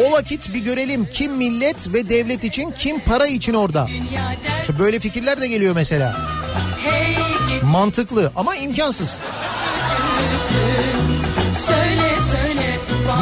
[0.08, 3.88] O vakit bir görelim kim millet ve devlet için kim para için orada.
[4.60, 6.16] İşte böyle fikirler de geliyor mesela.
[7.62, 9.18] Mantıklı ama imkansız.
[11.66, 12.05] söyle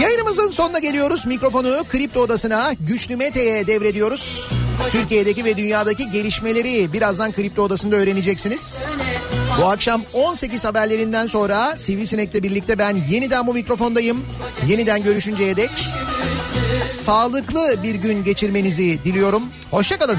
[0.01, 1.27] Yayınımızın sonuna geliyoruz.
[1.27, 4.49] Mikrofonu Kripto Odası'na Güçlü Mete'ye devrediyoruz.
[4.91, 8.87] Türkiye'deki ve dünyadaki gelişmeleri birazdan Kripto Odası'nda öğreneceksiniz.
[9.61, 14.25] Bu akşam 18 haberlerinden sonra Sivrisinek'le birlikte ben yeniden bu mikrofondayım.
[14.69, 15.71] Yeniden görüşünceye dek
[16.91, 19.43] sağlıklı bir gün geçirmenizi diliyorum.
[19.71, 20.19] Hoşçakalın.